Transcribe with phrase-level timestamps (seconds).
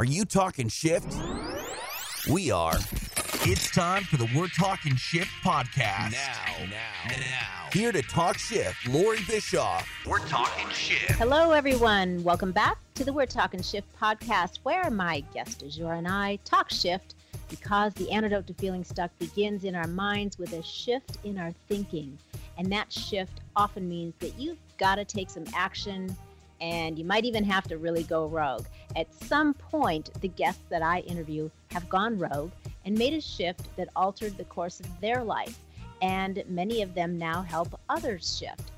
[0.00, 1.12] Are you talking shift?
[2.30, 2.76] We are.
[3.42, 6.12] It's time for the We're Talking Shift podcast.
[6.12, 7.68] Now, now, now.
[7.72, 9.88] Here to talk shift, Lori Bischoff.
[10.06, 11.18] We're talking shift.
[11.18, 12.22] Hello, everyone.
[12.22, 16.38] Welcome back to the We're Talking Shift podcast, where my guest du jour and I
[16.44, 17.16] talk shift
[17.50, 21.52] because the antidote to feeling stuck begins in our minds with a shift in our
[21.66, 22.16] thinking.
[22.56, 26.16] And that shift often means that you've got to take some action
[26.60, 28.66] and you might even have to really go rogue.
[28.96, 32.52] At some point, the guests that I interview have gone rogue
[32.84, 35.58] and made a shift that altered the course of their life.
[36.00, 38.70] And many of them now help others shift.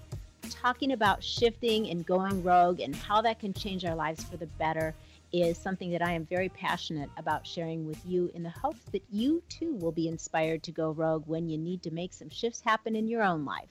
[0.50, 4.46] Talking about shifting and going rogue and how that can change our lives for the
[4.46, 4.94] better
[5.32, 9.04] is something that I am very passionate about sharing with you in the hopes that
[9.12, 12.60] you too will be inspired to go rogue when you need to make some shifts
[12.60, 13.68] happen in your own life.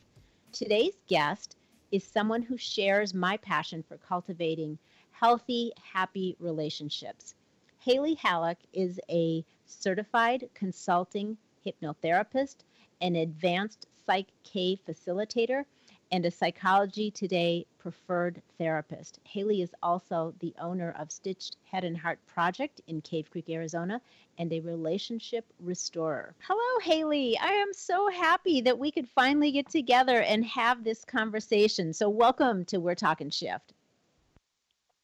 [0.53, 1.57] Today's guest
[1.91, 4.77] is someone who shares my passion for cultivating
[5.11, 7.35] healthy, happy relationships.
[7.79, 12.57] Haley Halleck is a certified consulting hypnotherapist,
[13.01, 15.65] an advanced Psych K facilitator,
[16.11, 19.19] and a Psychology Today preferred therapist.
[19.23, 24.01] Haley is also the owner of Stitched Head and Heart Project in Cave Creek, Arizona,
[24.37, 26.33] and a relationship restorer.
[26.39, 27.37] Hello, Haley.
[27.39, 31.93] I am so happy that we could finally get together and have this conversation.
[31.93, 33.73] So, welcome to We're Talking Shift.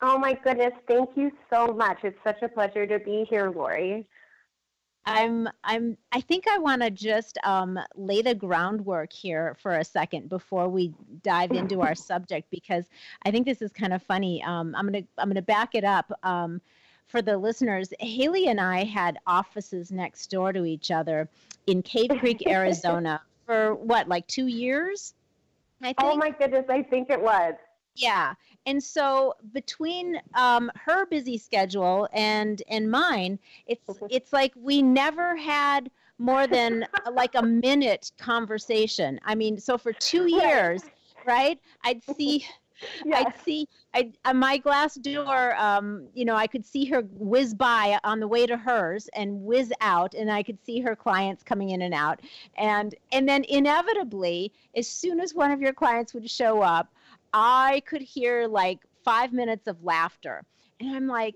[0.02, 2.00] Oh my goodness, thank you so much.
[2.04, 4.06] It's such a pleasure to be here, Lori.
[5.06, 9.84] I'm I'm I think I want to just um, lay the groundwork here for a
[9.84, 12.86] second before we dive into our subject because
[13.24, 14.44] I think this is kind of funny.
[14.44, 16.12] Um, I'm gonna I'm gonna back it up.
[16.24, 16.62] Um,
[17.08, 21.30] for the listeners, Haley and I had offices next door to each other
[21.68, 25.14] in Cave Creek, Arizona, for what, like two years?
[25.82, 25.98] I think.
[26.00, 27.54] Oh my goodness, I think it was.
[27.96, 28.34] Yeah,
[28.66, 34.08] and so between um, her busy schedule and and mine, it's mm-hmm.
[34.10, 39.20] it's like we never had more than like a minute conversation.
[39.24, 40.82] I mean, so for two years,
[41.26, 41.60] right?
[41.84, 42.46] I'd see.
[43.06, 43.26] Yes.
[43.26, 47.54] I'd see I on my glass door, um, you know, I could see her whiz
[47.54, 51.42] by on the way to hers and whiz out, and I could see her clients
[51.42, 52.20] coming in and out,
[52.58, 56.92] and and then inevitably, as soon as one of your clients would show up,
[57.36, 60.44] I could hear like five minutes of laughter.
[60.80, 61.36] And I'm like,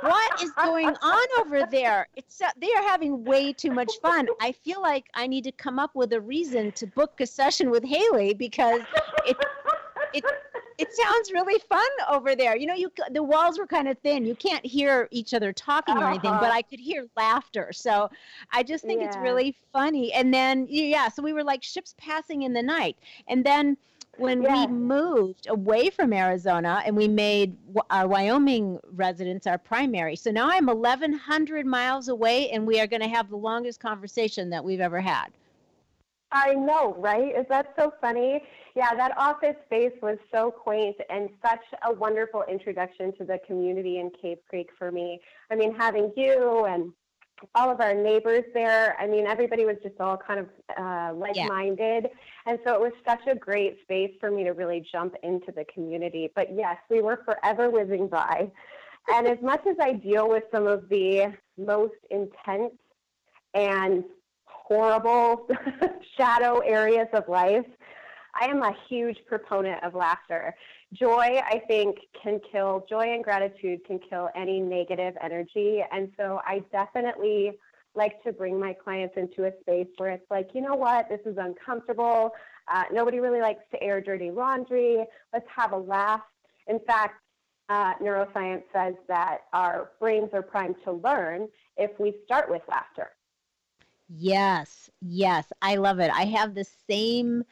[0.00, 2.08] what is going on over there?
[2.16, 4.26] It's uh, they are having way too much fun.
[4.40, 7.70] I feel like I need to come up with a reason to book a session
[7.70, 8.80] with Haley because
[9.26, 9.36] it
[10.12, 10.24] it
[10.78, 12.56] it sounds really fun over there.
[12.56, 14.24] You know, you the walls were kind of thin.
[14.24, 16.40] You can't hear each other talking or anything, uh-huh.
[16.40, 17.72] but I could hear laughter.
[17.72, 18.10] So
[18.52, 19.08] I just think yeah.
[19.08, 20.12] it's really funny.
[20.12, 22.96] And then yeah, so we were like ships passing in the night.
[23.28, 23.76] And then
[24.18, 27.56] when we moved away from Arizona and we made
[27.90, 30.16] our Wyoming residence our primary.
[30.16, 34.50] So now I'm 1,100 miles away, and we are going to have the longest conversation
[34.50, 35.28] that we've ever had.
[36.30, 37.34] I know, right?
[37.34, 38.42] Is that so funny?
[38.74, 43.98] Yeah, that office space was so quaint and such a wonderful introduction to the community
[43.98, 45.20] in Cave Creek for me.
[45.50, 46.92] I mean, having you and
[47.54, 48.96] all of our neighbors there.
[48.98, 52.10] I mean, everybody was just all kind of uh, like-minded, yeah.
[52.46, 55.64] and so it was such a great space for me to really jump into the
[55.72, 56.30] community.
[56.34, 58.50] But yes, we were forever whizzing by,
[59.08, 62.74] and as much as I deal with some of the most intense
[63.54, 64.04] and
[64.44, 65.48] horrible
[66.16, 67.66] shadow areas of life,
[68.40, 70.54] I am a huge proponent of laughter.
[70.92, 75.82] Joy, I think, can kill, joy and gratitude can kill any negative energy.
[75.92, 77.52] And so I definitely
[77.94, 81.20] like to bring my clients into a space where it's like, you know what, this
[81.26, 82.32] is uncomfortable.
[82.72, 85.04] Uh, nobody really likes to air dirty laundry.
[85.32, 86.22] Let's have a laugh.
[86.66, 87.20] In fact,
[87.68, 93.10] uh, neuroscience says that our brains are primed to learn if we start with laughter.
[94.08, 96.10] Yes, yes, I love it.
[96.14, 97.44] I have the same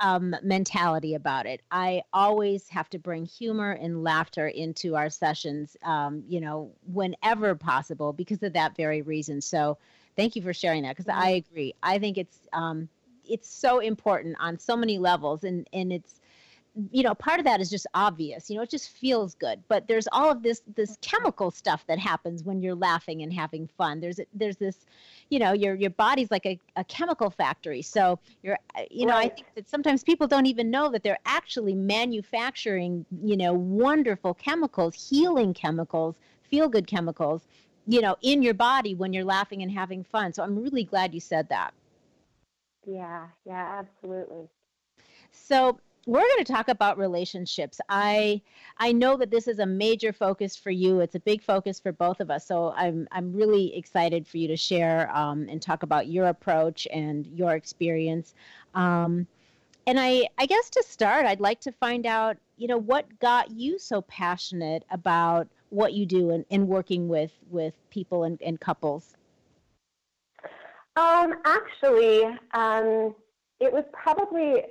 [0.00, 1.60] um, mentality about it.
[1.70, 7.54] I always have to bring humor and laughter into our sessions, um, you know, whenever
[7.54, 9.40] possible because of that very reason.
[9.40, 9.78] So
[10.16, 11.50] thank you for sharing that because I mm-hmm.
[11.50, 11.74] agree.
[11.82, 12.88] I think it's um,
[13.28, 16.20] it's so important on so many levels, and and it's
[16.90, 19.86] you know part of that is just obvious you know it just feels good but
[19.86, 24.00] there's all of this this chemical stuff that happens when you're laughing and having fun.
[24.00, 24.86] There's there's this
[25.30, 29.14] you know your your body's like a, a chemical factory so you're uh, you know
[29.14, 29.30] right.
[29.30, 34.34] i think that sometimes people don't even know that they're actually manufacturing you know wonderful
[34.34, 37.46] chemicals healing chemicals feel good chemicals
[37.86, 40.32] you know in your body when you're laughing and having fun.
[40.32, 41.72] So i'm really glad you said that.
[42.86, 44.48] Yeah yeah absolutely.
[45.30, 47.80] So we're going to talk about relationships.
[47.88, 48.42] I
[48.78, 51.00] I know that this is a major focus for you.
[51.00, 52.46] It's a big focus for both of us.
[52.46, 56.86] So I'm I'm really excited for you to share um, and talk about your approach
[56.92, 58.34] and your experience.
[58.74, 59.26] Um,
[59.86, 63.50] and I I guess to start, I'd like to find out, you know, what got
[63.50, 68.60] you so passionate about what you do and, and working with with people and, and
[68.60, 69.16] couples.
[70.96, 72.22] Um, actually,
[72.52, 73.14] um,
[73.58, 74.62] it was probably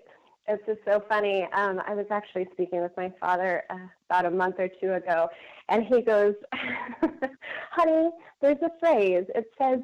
[0.48, 1.48] it's just so funny.
[1.54, 3.78] Um, I was actually speaking with my father uh,
[4.10, 5.30] about a month or two ago,
[5.70, 6.36] and he goes,
[7.72, 8.10] Honey,
[8.42, 9.26] there's a phrase.
[9.36, 9.80] It says,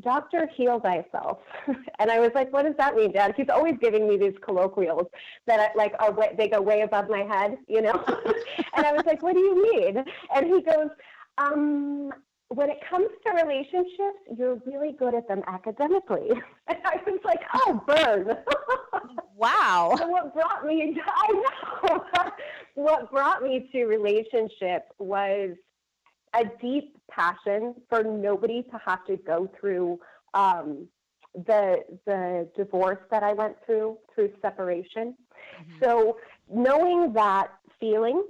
[0.00, 1.38] Doctor, heal thyself.
[1.98, 3.34] and I was like, What does that mean, Dad?
[3.36, 5.06] He's always giving me these colloquials
[5.46, 7.92] that I, like are way, they go way above my head, you know.
[8.76, 10.04] and I was like, What do you mean?
[10.34, 10.90] And he goes,
[11.38, 12.12] um,
[12.48, 16.28] when it comes to relationships, you're really good at them academically.
[16.68, 18.36] And I was like, oh, burn.
[19.42, 19.94] Wow.
[19.98, 22.04] so what brought me, I know,
[22.74, 25.50] what brought me to relationship was
[26.34, 29.98] a deep passion for nobody to have to go through
[30.34, 30.88] um,
[31.34, 35.14] the the divorce that I went through through separation.
[35.60, 35.84] Mm-hmm.
[35.84, 36.18] So
[36.50, 37.48] knowing that
[37.80, 38.22] feeling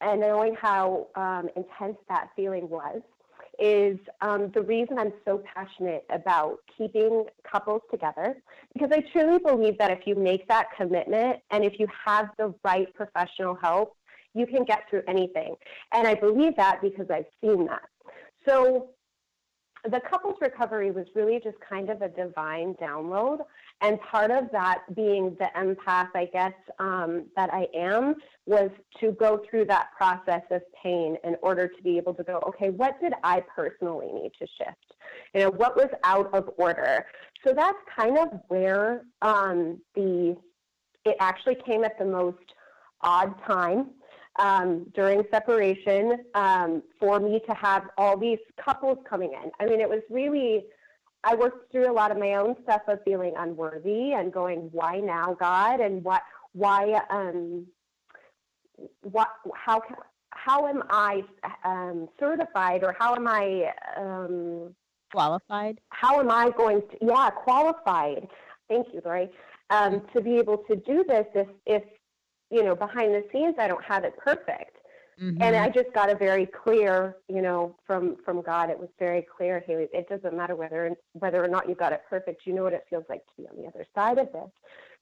[0.00, 3.00] and knowing how um, intense that feeling was,
[3.58, 8.36] is um, the reason I'm so passionate about keeping couples together
[8.72, 12.54] because I truly believe that if you make that commitment and if you have the
[12.64, 13.96] right professional help,
[14.34, 15.54] you can get through anything.
[15.92, 17.88] And I believe that because I've seen that.
[18.48, 18.90] So
[19.84, 23.40] the couples recovery was really just kind of a divine download.
[23.84, 28.14] And part of that being the empath, I guess, um, that I am,
[28.46, 28.70] was
[29.00, 32.70] to go through that process of pain in order to be able to go, okay,
[32.70, 34.94] what did I personally need to shift?
[35.34, 37.04] You know, what was out of order?
[37.46, 40.34] So that's kind of where um, the
[41.04, 42.38] it actually came at the most
[43.02, 43.90] odd time
[44.38, 49.50] um, during separation um, for me to have all these couples coming in.
[49.60, 50.64] I mean, it was really,
[51.24, 55.00] I worked through a lot of my own stuff of feeling unworthy and going, why
[55.00, 55.80] now, God?
[55.80, 56.22] And what,
[56.52, 57.66] why, um,
[59.02, 59.82] what, how,
[60.30, 61.22] how am I
[61.64, 64.74] um, certified or how am I um,
[65.12, 65.80] qualified?
[65.90, 68.28] How am I going to, yeah, qualified?
[68.68, 69.30] Thank you, Lori.
[69.70, 71.82] Um, to be able to do this if, if
[72.50, 74.76] you know, behind the scenes, I don't have it perfect.
[75.20, 75.42] Mm-hmm.
[75.42, 78.70] And I just got a very clear, you know, from from God.
[78.70, 79.62] It was very clear.
[79.66, 79.88] Haley.
[79.92, 82.46] it doesn't matter whether whether or not you got it perfect.
[82.46, 84.50] You know what it feels like to be on the other side of this.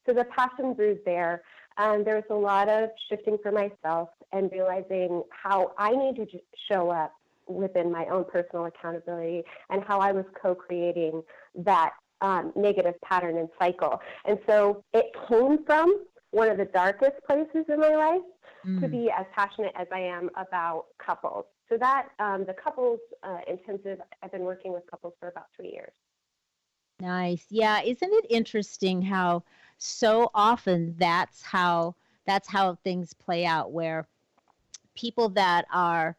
[0.06, 1.42] So the passion grew there.
[1.78, 6.26] And there was a lot of shifting for myself and realizing how I need to
[6.68, 7.14] show up
[7.46, 11.22] within my own personal accountability and how I was co-creating
[11.54, 14.00] that um, negative pattern and cycle.
[14.24, 18.22] And so it came from one of the darkest places in my life
[18.66, 18.80] mm.
[18.80, 21.44] to be as passionate as I am about couples.
[21.68, 25.70] So that um, the couples uh, intensive, I've been working with couples for about three
[25.72, 25.92] years.
[27.00, 27.46] Nice.
[27.48, 27.82] Yeah.
[27.82, 29.42] Isn't it interesting how
[29.78, 31.94] so often that's how
[32.26, 34.06] that's how things play out where
[34.94, 36.16] people that are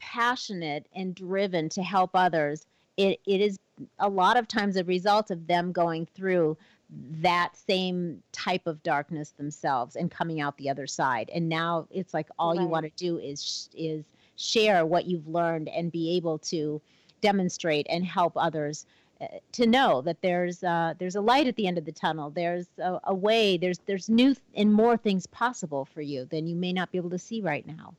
[0.00, 2.66] passionate and driven to help others
[2.96, 3.58] it, it is
[3.98, 6.56] a lot of times a result of them going through
[6.90, 11.30] that same type of darkness themselves and coming out the other side.
[11.34, 12.62] And now it's like all right.
[12.62, 14.04] you want to do is is
[14.36, 16.80] share what you've learned and be able to
[17.20, 18.86] demonstrate and help others
[19.20, 22.30] uh, to know that there's uh, there's a light at the end of the tunnel.
[22.30, 23.56] There's a, a way.
[23.56, 26.98] There's there's new th- and more things possible for you than you may not be
[26.98, 27.94] able to see right now.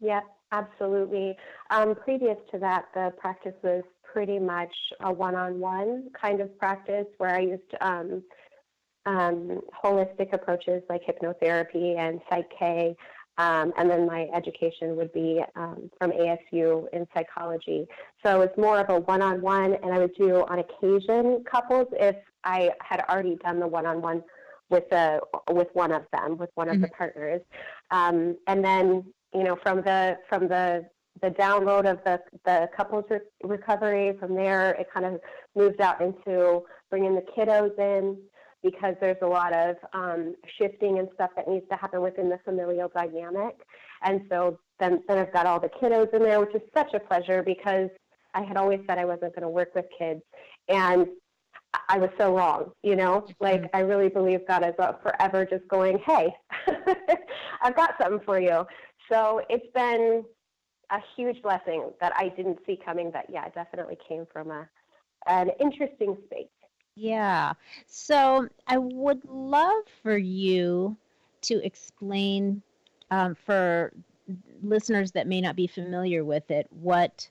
[0.00, 0.20] Yeah
[0.52, 1.36] absolutely.
[1.70, 7.34] Um, previous to that the practice was pretty much a one-on-one kind of practice where
[7.34, 8.22] I used um,
[9.06, 12.96] um, holistic approaches like hypnotherapy and Psych-K,
[13.38, 17.86] um, and then my education would be um, from ASU in psychology.
[18.24, 22.70] So it's more of a one-on-one, and I would do on occasion couples if I
[22.80, 24.22] had already done the one-on-one
[24.68, 26.82] with the with one of them, with one of mm-hmm.
[26.82, 27.40] the partners,
[27.90, 30.86] um, and then you know from the from the
[31.22, 34.16] the download of the, the couples re- recovery.
[34.18, 35.20] From there, it kind of
[35.54, 38.16] moves out into bringing the kiddos in
[38.62, 42.38] because there's a lot of um, shifting and stuff that needs to happen within the
[42.44, 43.56] familial dynamic.
[44.02, 47.00] And so then, then I've got all the kiddos in there, which is such a
[47.00, 47.88] pleasure because
[48.34, 50.20] I had always said I wasn't going to work with kids.
[50.68, 51.06] And
[51.88, 53.26] I was so wrong, you know.
[53.40, 56.34] Like I really believe God is up forever, just going, "Hey,
[57.62, 58.66] I've got something for you."
[59.10, 60.24] So it's been
[60.90, 63.10] a huge blessing that I didn't see coming.
[63.12, 64.68] That yeah, definitely came from a
[65.26, 66.46] an interesting space.
[66.96, 67.52] Yeah.
[67.86, 70.96] So I would love for you
[71.42, 72.62] to explain
[73.10, 73.92] um, for
[74.62, 77.28] listeners that may not be familiar with it what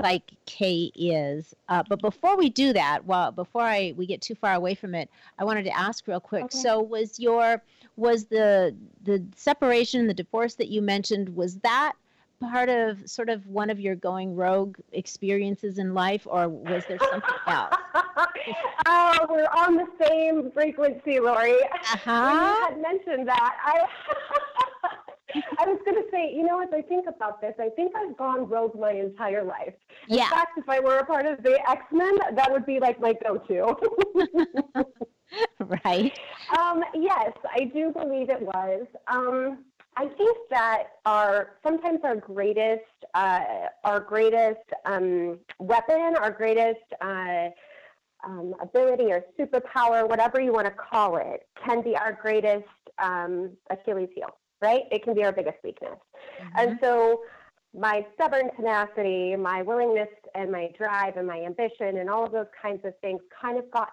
[0.00, 1.54] Psych K is.
[1.68, 4.94] Uh, but before we do that, well, before I we get too far away from
[4.94, 5.08] it,
[5.38, 6.44] I wanted to ask real quick.
[6.44, 6.58] Okay.
[6.58, 7.62] So, was your
[7.96, 11.94] was the the separation, the divorce that you mentioned, was that
[12.40, 16.98] part of sort of one of your going rogue experiences in life, or was there
[16.98, 17.74] something else?
[18.86, 21.52] oh, we're on the same frequency, Lori.
[21.52, 22.68] When you Uh-huh.
[22.68, 23.86] had mentioned that, I
[25.58, 28.16] I was going to say, you know, as I think about this, I think I've
[28.16, 29.74] gone rogue my entire life.
[30.08, 30.24] Yeah.
[30.24, 33.00] In fact, if I were a part of the X Men, that would be like
[33.00, 33.76] my go-to.
[35.84, 36.16] Right.
[36.56, 38.86] Um, yes, I do believe it was.
[39.08, 39.64] Um,
[39.96, 42.82] I think that our sometimes our greatest
[43.14, 43.40] uh,
[43.84, 47.48] our greatest um, weapon, our greatest uh,
[48.24, 52.64] um, ability or superpower, whatever you want to call it, can be our greatest
[53.02, 54.30] um, Achilles heel.
[54.62, 54.82] Right?
[54.90, 55.98] It can be our biggest weakness.
[56.56, 57.20] And so
[57.74, 62.46] my stubborn tenacity, my willingness and my drive and my ambition and all of those
[62.60, 63.90] kinds of things kind of got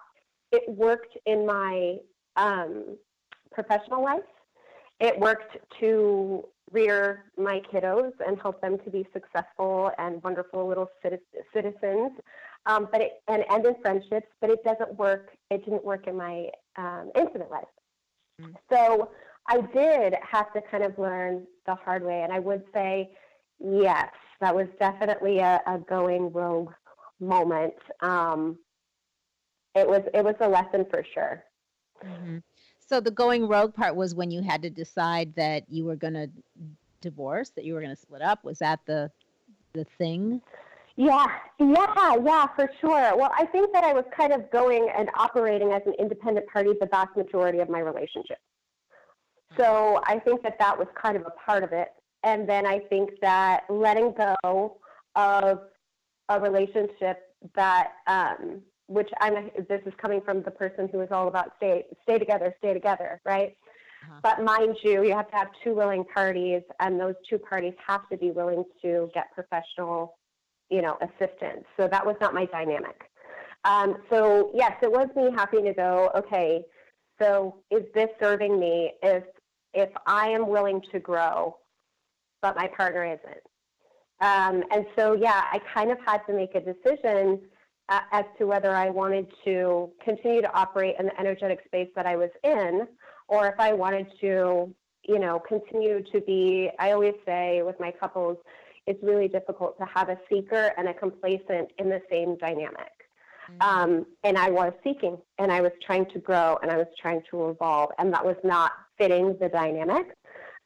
[0.52, 1.96] it worked in my
[2.36, 2.96] um,
[3.52, 4.22] professional life.
[5.00, 10.88] It worked to rear my kiddos and help them to be successful and wonderful little
[11.02, 12.12] citizens.
[12.66, 15.30] Um, but it and end in friendships, but it doesn't work.
[15.50, 17.64] It didn't work in my um, intimate life.
[18.40, 18.54] Mm.
[18.70, 19.10] So
[19.46, 23.10] I did have to kind of learn the hard way, and I would say,
[23.58, 24.10] yes,
[24.40, 26.72] that was definitely a, a going rogue
[27.20, 27.74] moment.
[28.00, 28.58] Um,
[29.74, 31.44] it was it was a lesson for sure.
[32.02, 32.42] Mhm.
[32.86, 36.14] So the going rogue part was when you had to decide that you were going
[36.14, 36.30] to
[37.00, 38.44] divorce, that you were going to split up.
[38.44, 39.10] Was that the
[39.72, 40.40] the thing?
[40.96, 41.26] Yeah,
[41.58, 43.16] yeah, yeah, for sure.
[43.16, 46.70] Well, I think that I was kind of going and operating as an independent party
[46.80, 48.38] the vast majority of my relationship.
[49.56, 51.88] So I think that that was kind of a part of it.
[52.22, 54.78] And then I think that letting go
[55.16, 55.60] of
[56.28, 61.28] a relationship that, um, which I'm, this is coming from the person who is all
[61.28, 63.56] about stay, stay together, stay together, right?
[64.02, 64.20] Uh-huh.
[64.22, 68.08] But mind you, you have to have two willing parties, and those two parties have
[68.10, 70.18] to be willing to get professional,
[70.70, 71.64] you know, assistance.
[71.78, 73.10] So that was not my dynamic.
[73.64, 76.10] Um, so yes, it was me having to go.
[76.14, 76.62] Okay,
[77.20, 78.92] so is this serving me?
[79.02, 79.24] If
[79.72, 81.56] if I am willing to grow,
[82.42, 83.42] but my partner isn't.
[84.20, 87.40] Um, and so yeah, I kind of had to make a decision
[87.88, 92.16] as to whether I wanted to continue to operate in the energetic space that I
[92.16, 92.86] was in,
[93.28, 94.74] or if I wanted to,
[95.06, 96.70] you know, continue to be.
[96.78, 98.38] I always say with my couples,
[98.86, 102.92] it's really difficult to have a seeker and a complacent in the same dynamic.
[103.60, 107.22] Um, and I was seeking and I was trying to grow and I was trying
[107.30, 110.14] to evolve, and that was not fitting the dynamic.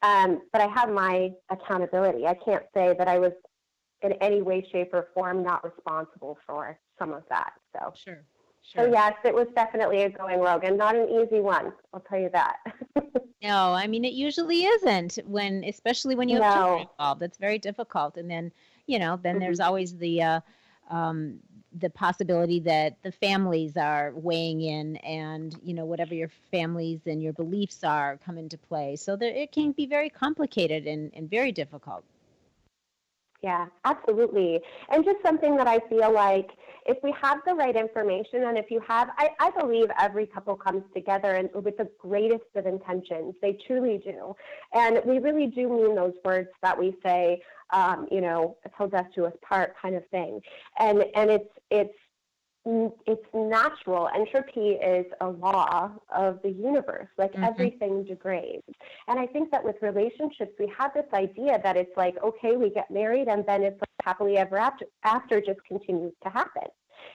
[0.01, 2.25] Um, but I have my accountability.
[2.25, 3.33] I can't say that I was
[4.01, 7.53] in any way, shape, or form not responsible for some of that.
[7.73, 8.23] So, Sure.
[8.61, 8.85] Sure.
[8.85, 11.73] so yes, it was definitely a going rogue and not an easy one.
[11.93, 12.57] I'll tell you that.
[13.41, 17.21] No, I mean it usually isn't when, especially when you have children involved.
[17.23, 18.51] It's very difficult, and then
[18.85, 19.65] you know, then there's Mhm.
[19.65, 20.41] always the uh,
[20.89, 21.39] um,
[21.71, 27.23] the possibility that the families are weighing in, and you know, whatever your families and
[27.23, 28.95] your beliefs are come into play.
[28.97, 32.03] So there, it can be very complicated and, and very difficult.
[33.41, 34.59] Yeah, absolutely.
[34.89, 36.49] And just something that I feel like
[36.85, 40.55] if we have the right information and if you have, I, I believe every couple
[40.55, 43.35] comes together and with the greatest of intentions.
[43.41, 44.35] They truly do.
[44.73, 47.41] And we really do mean those words that we say,
[47.71, 50.41] um, you know, till death do us part kind of thing.
[50.77, 51.93] And, and it's, it's,
[53.07, 54.09] it's natural.
[54.13, 57.07] Entropy is a law of the universe.
[57.17, 57.43] Like Mhm.
[57.43, 58.63] everything degrades.
[59.07, 62.69] And I think that with relationships, we have this idea that it's like, okay, we
[62.69, 66.67] get married and then it's like happily ever after, after just continues to happen.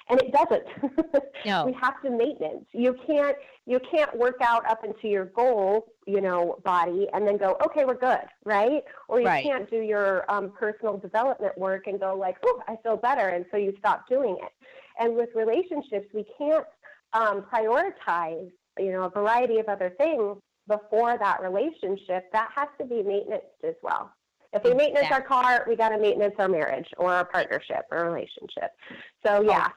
[0.09, 0.65] And it doesn't.
[1.45, 1.67] No.
[1.67, 2.65] we have to maintenance.
[2.73, 7.37] You can't you can't work out up into your goal, you know, body and then
[7.37, 8.83] go, okay, we're good, right?
[9.09, 9.45] Or you Right.
[9.45, 13.45] can't do your um, personal development work and go like, oh, I feel better, and
[13.51, 14.53] so you stop doing it.
[14.99, 16.65] And with relationships, we can't
[17.13, 20.37] um, prioritize, you know, a variety of other things
[20.69, 22.31] before that relationship.
[22.33, 24.13] That has to be maintenance as well.
[24.53, 28.05] If we maintenance our car, we got to maintenance our marriage or our partnership or
[28.05, 28.71] relationship.
[29.27, 29.71] So yeah,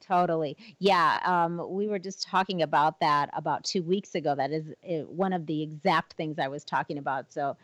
[0.00, 0.56] Totally.
[0.78, 1.18] Yeah.
[1.24, 4.34] Um, we were just talking about that about two weeks ago.
[4.34, 4.72] That is
[5.08, 7.32] one of the exact things I was talking about.
[7.32, 7.56] So,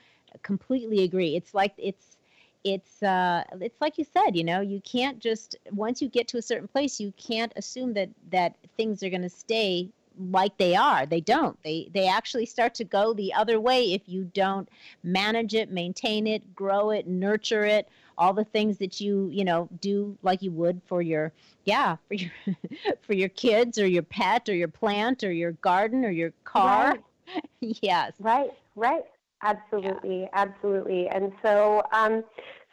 [0.43, 1.37] completely agree.
[1.37, 2.17] It's like it's
[2.65, 4.37] it's uh, it's like you said.
[4.37, 7.95] You know, you can't just once you get to a certain place, you can't assume
[7.95, 9.91] that that things are going to stay
[10.31, 11.07] like they are.
[11.07, 11.61] They don't.
[11.63, 14.69] They they actually start to go the other way if you don't
[15.03, 19.69] manage it, maintain it, grow it, nurture it, all the things that you, you know,
[19.81, 21.33] do like you would for your
[21.65, 22.31] yeah, for your
[23.03, 26.93] for your kids or your pet or your plant or your garden or your car.
[27.27, 27.45] Right.
[27.83, 28.13] yes.
[28.19, 29.05] Right, right.
[29.45, 30.29] Absolutely, yeah.
[30.33, 31.09] absolutely.
[31.09, 32.25] And so um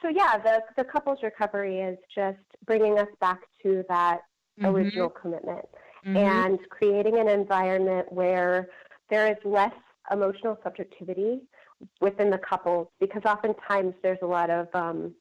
[0.02, 4.22] so yeah, the the couples recovery is just bringing us back to that
[4.60, 4.74] mm-hmm.
[4.74, 5.66] original commitment
[6.06, 6.18] mm-hmm.
[6.18, 8.70] and creating an environment where
[9.10, 9.74] there is less
[10.12, 11.42] emotional subjectivity
[12.00, 15.14] within the couples because oftentimes there's a lot of um,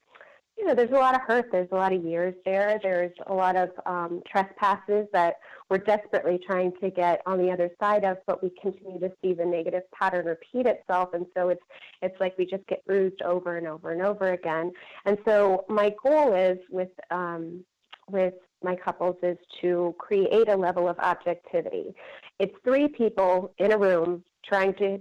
[0.60, 3.32] you know there's a lot of hurt there's a lot of years there there's a
[3.32, 5.36] lot of um, trespasses that
[5.70, 9.32] we're desperately trying to get on the other side of but we continue to see
[9.32, 11.62] the negative pattern repeat itself and so it's
[12.02, 14.70] it's like we just get bruised over and over and over again
[15.06, 17.64] and so my goal is with um,
[18.10, 21.94] with my couples is to create a level of objectivity.
[22.38, 24.98] It's three people in a room trying to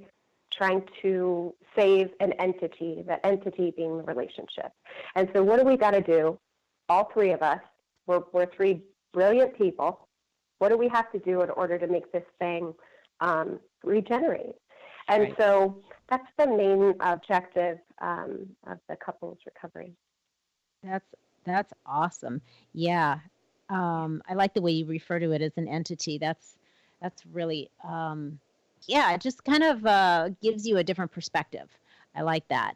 [0.59, 4.71] trying to save an entity, that entity being the relationship.
[5.15, 6.37] And so what do we got to do?
[6.89, 7.61] All three of us,
[8.07, 8.81] we're, we're three
[9.13, 10.07] brilliant people.
[10.57, 12.73] What do we have to do in order to make this thing
[13.21, 14.55] um, regenerate?
[15.07, 15.35] And right.
[15.37, 15.77] so
[16.09, 19.93] that's the main objective um, of the couples recovery.
[20.83, 21.07] That's
[21.45, 22.41] that's awesome.
[22.73, 23.19] Yeah,
[23.69, 26.17] um, I like the way you refer to it as an entity.
[26.17, 26.57] That's
[27.01, 28.39] that's really um,
[28.87, 31.69] yeah, it just kind of uh, gives you a different perspective.
[32.15, 32.75] I like that.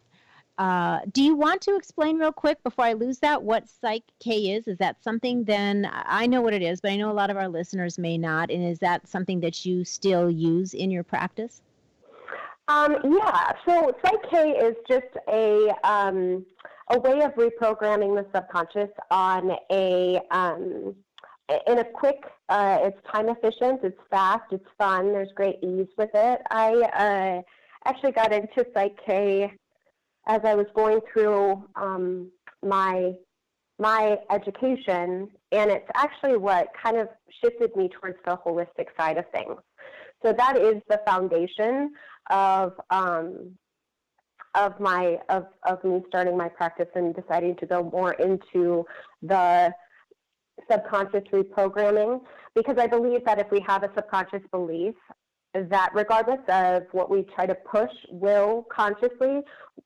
[0.57, 4.53] Uh, do you want to explain real quick before I lose that what Psych K
[4.53, 4.67] is?
[4.67, 7.37] Is that something then I know what it is, but I know a lot of
[7.37, 8.51] our listeners may not.
[8.51, 11.61] And is that something that you still use in your practice?
[12.67, 13.53] Um, yeah.
[13.65, 16.45] So Psych K is just a um,
[16.91, 20.95] a way of reprogramming the subconscious on a um,
[21.67, 22.23] in a quick.
[22.53, 23.79] Uh, it's time efficient.
[23.81, 24.43] It's fast.
[24.51, 25.11] It's fun.
[25.11, 26.39] There's great ease with it.
[26.51, 27.41] I uh,
[27.89, 29.51] actually got into Psych K
[30.27, 32.31] as I was going through um,
[32.61, 33.13] my
[33.79, 37.07] my education, and it's actually what kind of
[37.43, 39.57] shifted me towards the holistic side of things.
[40.23, 41.91] So that is the foundation
[42.29, 43.57] of um,
[44.53, 48.85] of my of, of me starting my practice and deciding to go more into
[49.23, 49.73] the
[50.69, 52.21] subconscious reprogramming
[52.55, 54.95] because I believe that if we have a subconscious belief
[55.53, 59.41] that regardless of what we try to push will consciously,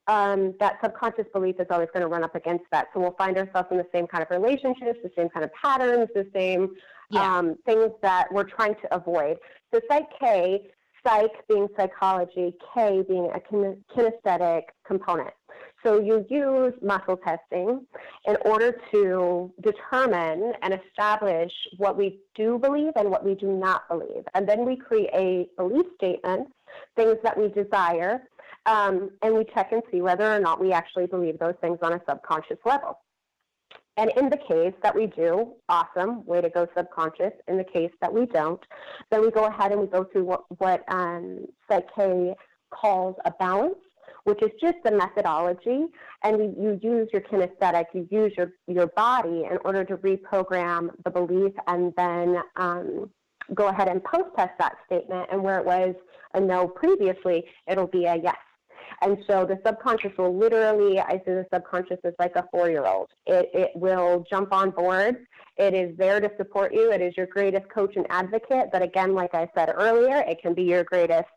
[0.08, 2.88] um, that subconscious belief is always going to run up against that.
[2.94, 6.08] So we'll find ourselves in the same kind of relationships, the same kind of patterns,
[6.16, 6.70] the same
[7.10, 7.38] yeah.
[7.38, 9.38] um, things that we're trying to avoid.
[9.74, 10.72] So Psych K
[11.08, 15.34] psych being psychology, K being a kinesthetic component.
[15.84, 17.86] So you use muscle testing
[18.26, 23.88] in order to determine and establish what we do believe and what we do not
[23.88, 24.24] believe.
[24.34, 26.52] And then we create a belief statements,
[26.96, 28.24] things that we desire,
[28.66, 31.94] um, and we check and see whether or not we actually believe those things on
[31.94, 33.00] a subconscious level.
[33.98, 37.34] And in the case that we do, awesome, way to go subconscious.
[37.48, 38.63] In the case that we don't,
[39.10, 41.88] then we go ahead and we go through what, what um, Psych
[42.70, 43.76] calls a balance,
[44.24, 45.86] which is just the methodology.
[46.24, 51.12] And you, use your kinesthetic, you use your, your body in order to reprogram the
[51.12, 53.10] belief and then um,
[53.54, 55.28] go ahead and post test that statement.
[55.32, 55.96] And where it was
[56.34, 58.36] a no previously, it'll be a yes.
[59.02, 62.86] And so the subconscious will literally, I say the subconscious is like a four year
[62.86, 63.10] old.
[63.26, 65.17] It, it will jump on board.
[65.58, 66.91] It is there to support you.
[66.91, 68.67] It is your greatest coach and advocate.
[68.72, 71.28] But again, like I said earlier, it can be your greatest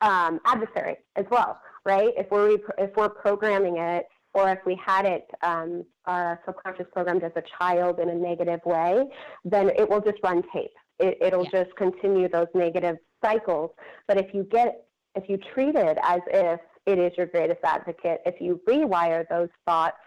[0.00, 2.12] um, adversary as well, right?
[2.16, 7.24] If we're, if we're programming it, or if we had it, um, our subconscious programmed
[7.24, 9.06] as a child in a negative way,
[9.46, 10.72] then it will just run tape.
[10.98, 11.64] It, will yeah.
[11.64, 13.70] just continue those negative cycles.
[14.06, 18.20] But if you get, if you treat it as if it is your greatest advocate.
[18.24, 19.98] If you rewire those thoughts,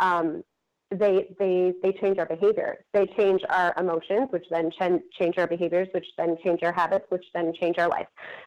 [0.00, 0.42] um,
[0.90, 2.78] they, they, they change our behavior.
[2.94, 7.04] They change our emotions, which then ch- change our behaviors, which then change our habits,
[7.10, 8.06] which then change our life.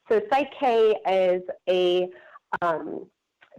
[0.09, 2.09] So Psych-K is a
[2.61, 3.05] um,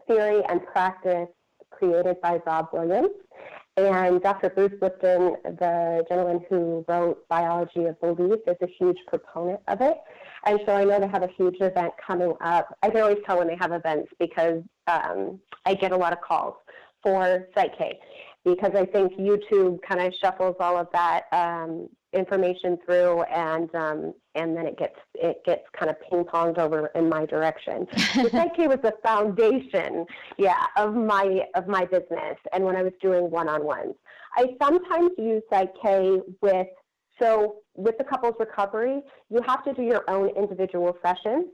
[0.07, 1.28] theory and practice
[1.70, 3.11] created by Rob Williams.
[3.78, 4.50] And Dr.
[4.50, 9.96] Bruce Lipton, the gentleman who wrote Biology of Belief, is a huge proponent of it.
[10.44, 12.76] And so I know they have a huge event coming up.
[12.83, 16.20] I can always tell when they have events because um, I get a lot of
[16.20, 16.55] calls
[17.02, 17.98] for Psych K
[18.44, 24.14] because I think YouTube kind of shuffles all of that um, information through, and um,
[24.35, 27.87] and then it gets it gets kind of ping ponged over in my direction.
[28.14, 30.07] so Psych K was the foundation,
[30.38, 33.94] yeah, of my of my business, and when I was doing one on ones,
[34.37, 36.68] I sometimes use Psych K with
[37.20, 41.51] So with the couples recovery, you have to do your own individual session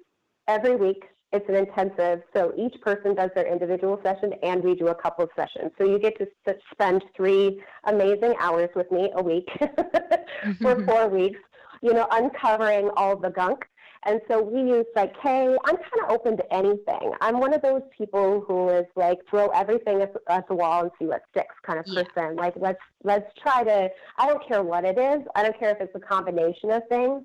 [0.46, 1.04] every week.
[1.32, 5.28] It's an intensive, so each person does their individual session, and we do a couples
[5.36, 5.70] session.
[5.76, 6.26] So you get to
[6.72, 11.14] spend three amazing hours with me a week for four mm-hmm.
[11.14, 11.40] weeks,
[11.82, 13.66] you know, uncovering all the gunk
[14.04, 17.12] and so we use like, hey, I'm kind of open to anything.
[17.20, 20.90] I'm one of those people who is like throw everything at, at the wall and
[20.98, 22.04] see what sticks kind of yeah.
[22.04, 22.36] person.
[22.36, 23.90] Like let's let's try to.
[24.18, 25.26] I don't care what it is.
[25.34, 27.22] I don't care if it's a combination of things.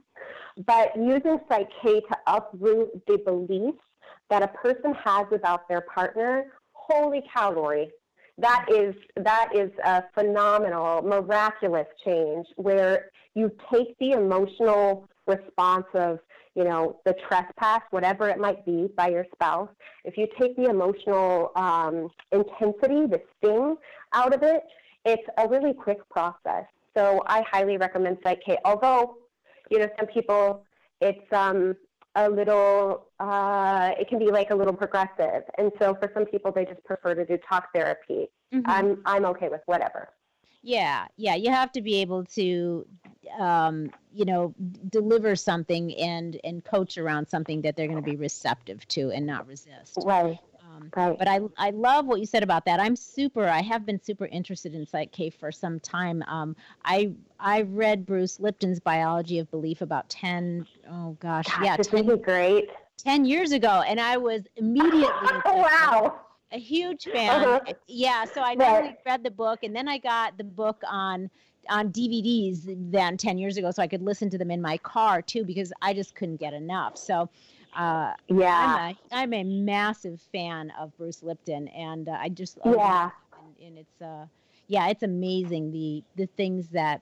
[0.66, 3.80] But using Psych-K to uproot the beliefs
[4.30, 7.90] that a person has about their partner, holy cow, Lori,
[8.38, 16.20] that is that is a phenomenal, miraculous change where you take the emotional response of
[16.56, 19.70] you know, the trespass, whatever it might be, by your spouse,
[20.06, 23.76] if you take the emotional um, intensity, the sting
[24.14, 24.62] out of it,
[25.06, 26.66] it's a really quick process.
[26.96, 28.58] So I highly recommend Psych-K.
[28.66, 29.18] Although,
[29.72, 30.64] you know, some people,
[31.02, 31.76] it's um,
[32.15, 35.43] a little, uh, it can be like a little progressive.
[35.58, 38.30] And so for some people, they just prefer to do talk therapy.
[38.54, 38.69] Mm-hmm.
[38.69, 40.10] I'm, I'm okay with whatever.
[40.62, 42.88] Yeah, yeah, you have to be able to,
[43.38, 44.56] um, you know,
[44.89, 49.26] deliver something and and coach around something that they're going to be receptive to and
[49.26, 49.97] not resist.
[50.06, 50.39] Right.
[50.76, 51.18] Um, right.
[51.18, 52.80] But I I love what you said about that.
[52.80, 53.46] I'm super.
[53.46, 56.24] I have been super interested in Psych-K for some time.
[56.28, 56.56] Um,
[56.86, 60.66] I I read Bruce Lipton's Biology of Belief about ten.
[60.90, 62.70] Oh gosh, gosh yeah, this 10, great.
[62.98, 65.30] Ten years ago, and I was immediately.
[65.46, 66.20] wow
[66.54, 67.30] a huge fan.
[67.32, 67.74] Uh-huh.
[67.88, 68.98] Yeah, so I right.
[69.06, 71.30] read the book, and then I got the book on
[71.70, 75.22] on DVDs then 10 years ago, so I could listen to them in my car
[75.22, 76.98] too, because I just couldn't get enough.
[76.98, 77.30] So,
[77.76, 82.58] uh, yeah, I'm a, I'm a massive fan of Bruce Lipton, and uh, I just
[82.66, 83.10] yeah,
[83.40, 84.26] and, and, it's uh,
[84.68, 87.02] yeah, it's amazing the the things that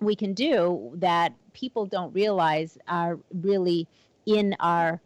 [0.00, 3.86] we can do that people don't realize are really
[4.26, 5.00] in our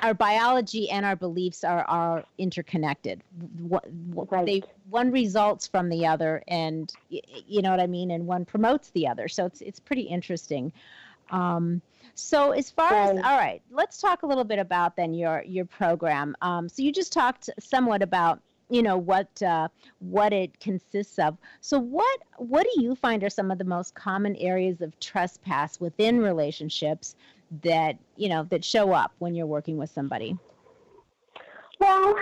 [0.00, 3.22] our biology and our beliefs are are interconnected.
[3.58, 3.84] What,
[4.30, 4.44] right.
[4.44, 8.90] they one results from the other, and you know what I mean, and one promotes
[8.90, 9.28] the other.
[9.28, 10.72] So it's it's pretty interesting.
[11.30, 11.80] Um,
[12.14, 15.64] so as far as all right, let's talk a little bit about then your your
[15.64, 16.36] program.
[16.42, 21.36] Um, so you just talked somewhat about you know what uh, what it consists of.
[21.60, 25.80] So what what do you find are some of the most common areas of trespass
[25.80, 27.16] within relationships
[27.62, 30.36] that you know that show up when you're working with somebody?
[31.80, 32.16] Well,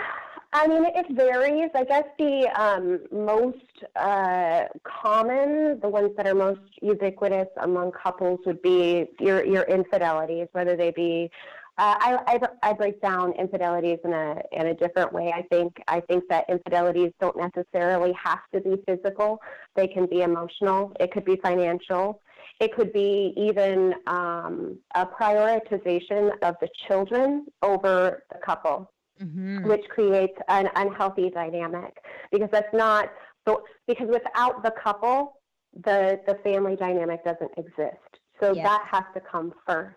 [0.55, 1.71] I mean, it varies.
[1.73, 3.57] I guess the um, most
[3.95, 10.47] uh, common, the ones that are most ubiquitous among couples, would be your your infidelities,
[10.51, 11.31] whether they be.
[11.79, 15.33] Uh, I, I, I break down infidelities in a in a different way.
[15.35, 19.41] I think I think that infidelities don't necessarily have to be physical.
[19.75, 20.95] They can be emotional.
[20.99, 22.21] It could be financial.
[22.59, 29.67] It could be even um, a prioritization of the children over the couple, mm-hmm.
[29.67, 31.97] which creates an unhealthy dynamic
[32.31, 33.09] because that's not
[33.47, 35.39] so because without the couple,
[35.83, 37.97] the the family dynamic doesn't exist.
[38.39, 39.95] So that has to come first.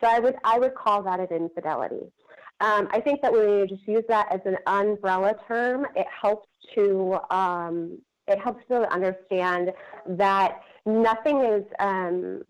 [0.00, 2.12] So I would I would call that an infidelity.
[2.60, 6.48] Um, I think that when you just use that as an umbrella term, it helps
[6.74, 9.72] to um, it helps to understand
[10.06, 12.42] that nothing is um,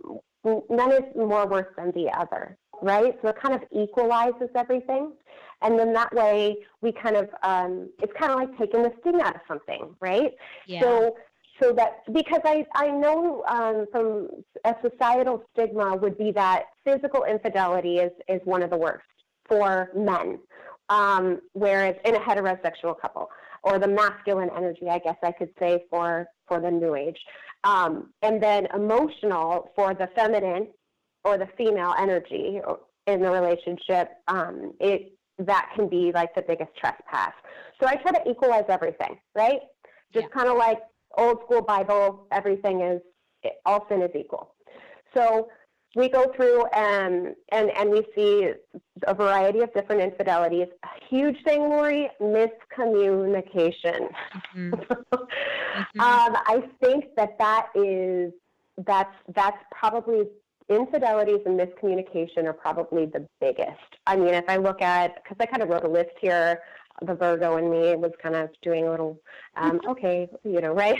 [0.44, 3.16] none is more worse than the other, right?
[3.22, 5.12] So it kind of equalizes everything,
[5.62, 9.20] and then that way we kind of um, it's kind of like taking the sting
[9.20, 10.32] out of something, right?
[10.66, 10.80] Yeah.
[10.80, 11.16] So
[11.60, 14.28] so that because I I know um, from
[14.64, 19.04] a societal stigma would be that physical infidelity is is one of the worst
[19.48, 20.38] for men,
[20.88, 23.28] um, whereas in a heterosexual couple
[23.62, 27.18] or the masculine energy, I guess I could say for for the new age.
[27.64, 30.68] Um, and then emotional for the feminine
[31.24, 32.60] or the female energy
[33.06, 35.12] in the relationship, um, it
[35.46, 37.32] that can be like the biggest trespass.
[37.80, 39.60] So I try to equalize everything, right?
[40.12, 40.34] Just yeah.
[40.34, 40.78] kind of like
[41.16, 43.00] old school Bible, everything is
[43.64, 44.54] all sin is equal.
[45.14, 45.48] So
[45.96, 48.52] we go through and, and, and we see
[49.06, 50.68] a variety of different infidelities.
[50.84, 54.08] A huge thing, Lori, miscommunication.
[54.54, 54.74] Mm-hmm.
[54.74, 56.00] mm-hmm.
[56.00, 58.32] um, I think that that is
[58.86, 60.22] that's that's probably
[60.70, 63.98] infidelities and miscommunication are probably the biggest.
[64.06, 66.60] I mean, if I look at because I kind of wrote a list here
[67.02, 69.18] the Virgo in me was kind of doing a little,
[69.56, 70.98] um, okay, you know, right?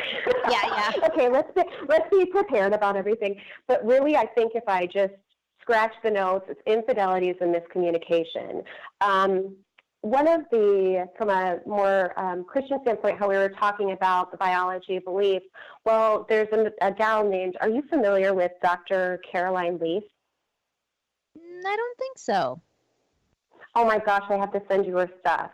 [0.49, 0.93] Yeah, yeah.
[1.09, 3.37] okay, let's be, let's be prepared about everything.
[3.69, 5.13] But really, I think if I just
[5.61, 8.65] scratch the notes, it's infidelities and miscommunication.
[9.01, 9.57] Um,
[10.03, 14.39] one of the, from a more um, Christian standpoint, how we were talking about the
[14.39, 15.43] biology of belief,
[15.85, 19.21] well, there's a, a gal named, are you familiar with Dr.
[19.31, 20.03] Caroline Leaf?
[21.39, 22.61] Mm, I don't think so.
[23.75, 25.51] Oh my gosh, I have to send you her stuff.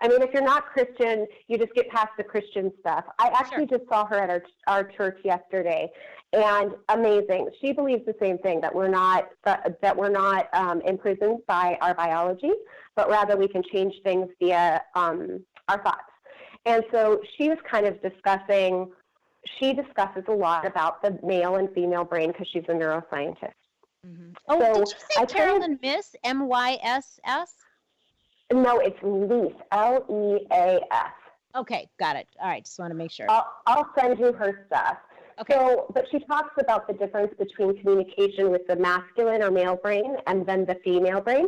[0.00, 3.04] I mean, if you're not Christian, you just get past the Christian stuff.
[3.18, 3.78] I actually sure.
[3.78, 5.90] just saw her at our, our church yesterday,
[6.32, 7.48] and amazing.
[7.60, 11.78] She believes the same thing that we're not that, that we're not um, imprisoned by
[11.80, 12.52] our biology,
[12.94, 16.12] but rather we can change things via um, our thoughts.
[16.66, 18.90] And so she was kind of discussing.
[19.58, 23.52] She discusses a lot about the male and female brain because she's a neuroscientist.
[24.04, 24.32] Mm-hmm.
[24.48, 26.16] Oh, so did you say I Carolyn Myss?
[26.24, 27.54] M Y S S?
[28.52, 29.52] No, it's Leaf.
[29.72, 31.12] L E A S.
[31.56, 32.28] Okay, got it.
[32.40, 33.26] All right, just want to make sure.
[33.30, 34.98] I'll, I'll send you her stuff.
[35.40, 35.54] Okay.
[35.54, 40.16] So, but she talks about the difference between communication with the masculine or male brain
[40.26, 41.46] and then the female brain.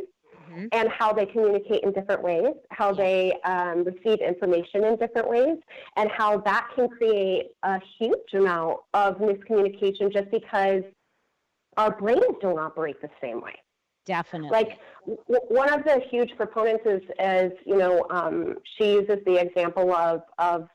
[0.50, 0.66] Mm-hmm.
[0.72, 5.58] And how they communicate in different ways, how they um, receive information in different ways,
[5.96, 10.84] and how that can create a huge amount of miscommunication just because
[11.76, 13.56] our brains don't operate the same way.
[14.08, 14.50] Definitely.
[14.50, 19.36] Like w- one of the huge proponents is, is you know, um, she uses the
[19.36, 20.66] example of of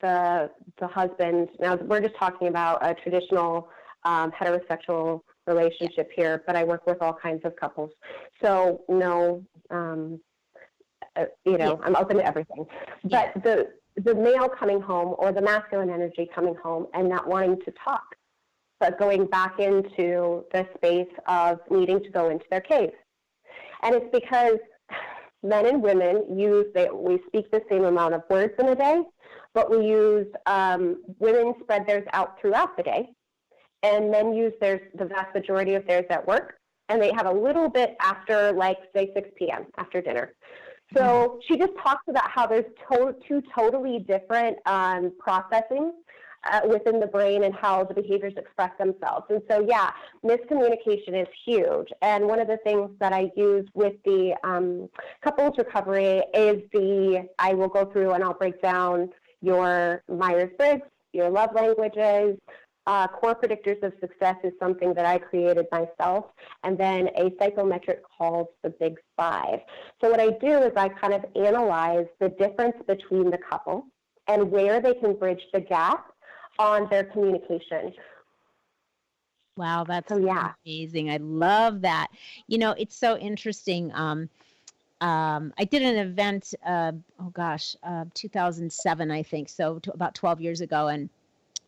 [0.00, 1.48] the the husband.
[1.58, 3.68] Now we're just talking about a traditional
[4.04, 7.90] um, heterosexual relationship here, but I work with all kinds of couples.
[8.40, 10.20] So no, um,
[11.16, 11.86] uh, you know, yeah.
[11.86, 12.66] I'm open to everything.
[13.02, 13.32] But yeah.
[13.42, 17.72] the the male coming home or the masculine energy coming home and not wanting to
[17.82, 18.14] talk
[18.80, 22.90] but going back into the space of needing to go into their cave.
[23.82, 24.58] And it's because
[25.42, 29.02] men and women use, they, we speak the same amount of words in a day,
[29.54, 33.08] but we use, um, women spread theirs out throughout the day,
[33.82, 36.58] and men use theirs, the vast majority of theirs at work,
[36.88, 40.32] and they have a little bit after, like, say, 6 p.m., after dinner.
[40.94, 41.38] So mm-hmm.
[41.46, 45.92] she just talks about how there's to- two totally different um, processing
[46.52, 49.26] uh, within the brain and how the behaviors express themselves.
[49.30, 49.90] And so, yeah,
[50.24, 51.88] miscommunication is huge.
[52.02, 54.88] And one of the things that I use with the um,
[55.22, 59.10] couples recovery is the I will go through and I'll break down
[59.42, 62.38] your Myers Briggs, your love languages.
[62.88, 66.26] Uh, core predictors of success is something that I created myself,
[66.62, 69.58] and then a psychometric called the Big Five.
[70.00, 73.86] So, what I do is I kind of analyze the difference between the couple
[74.28, 76.12] and where they can bridge the gap
[76.58, 77.92] on their communication.
[79.56, 80.52] Wow, that's so, yeah.
[80.66, 81.10] amazing.
[81.10, 82.08] I love that.
[82.46, 83.90] You know, it's so interesting.
[83.94, 84.28] Um,
[85.00, 90.40] um, I did an event, uh, oh gosh, uh, 2007, I think, so about 12
[90.40, 90.88] years ago.
[90.88, 91.08] And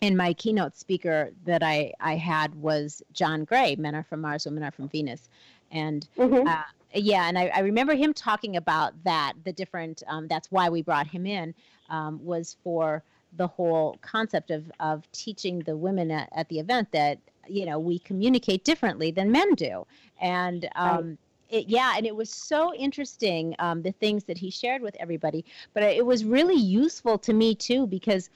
[0.01, 4.45] and my keynote speaker that I, I had was John Gray, Men Are From Mars,
[4.45, 5.29] Women Are From Venus.
[5.73, 6.47] And mm-hmm.
[6.47, 6.63] uh,
[6.95, 10.83] yeah, and I, I, remember him talking about that, the different, um, that's why we
[10.83, 11.53] brought him in,
[11.91, 13.03] um, was for
[13.37, 17.79] the whole concept of of teaching the women at, at the event that you know
[17.79, 19.87] we communicate differently than men do
[20.21, 21.19] and um, right.
[21.51, 25.47] It, yeah, and it was so interesting um, the things that he shared with everybody.
[25.73, 28.29] But it was really useful to me too because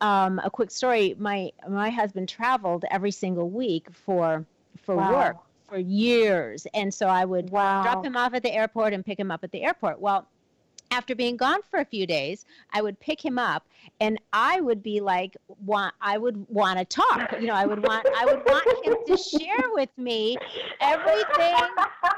[0.00, 4.44] um, a quick story: my my husband traveled every single week for
[4.82, 5.12] for wow.
[5.12, 5.36] work
[5.68, 7.82] for years, and so I would wow.
[7.82, 10.00] drop him off at the airport and pick him up at the airport.
[10.00, 10.28] Well,
[10.94, 13.66] after being gone for a few days, I would pick him up
[14.00, 17.32] and I would be like, want, I would want to talk.
[17.40, 20.36] You know, I would want, I would want him to share with me
[20.80, 21.54] everything,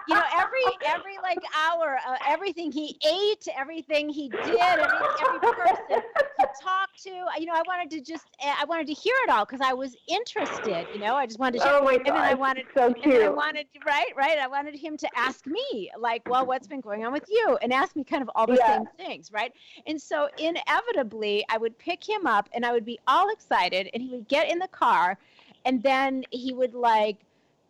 [0.09, 5.41] you know, every, every like hour, uh, everything he ate, everything he did, every, every
[5.41, 6.03] person
[6.39, 9.31] he talked to, you know, I wanted to just, eh, I wanted to hear it
[9.31, 11.71] all because I was interested, you know, I just wanted to.
[11.71, 12.07] Oh my God.
[12.07, 13.23] And then I wanted, so cute.
[13.23, 14.39] I wanted, right, right.
[14.39, 17.59] I wanted him to ask me like, well, what's been going on with you?
[17.63, 18.77] And ask me kind of all the yeah.
[18.77, 19.53] same things, right?
[19.87, 24.03] And so inevitably, I would pick him up and I would be all excited, and
[24.03, 25.19] he would get in the car,
[25.65, 27.19] and then he would like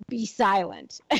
[0.08, 1.00] be silent.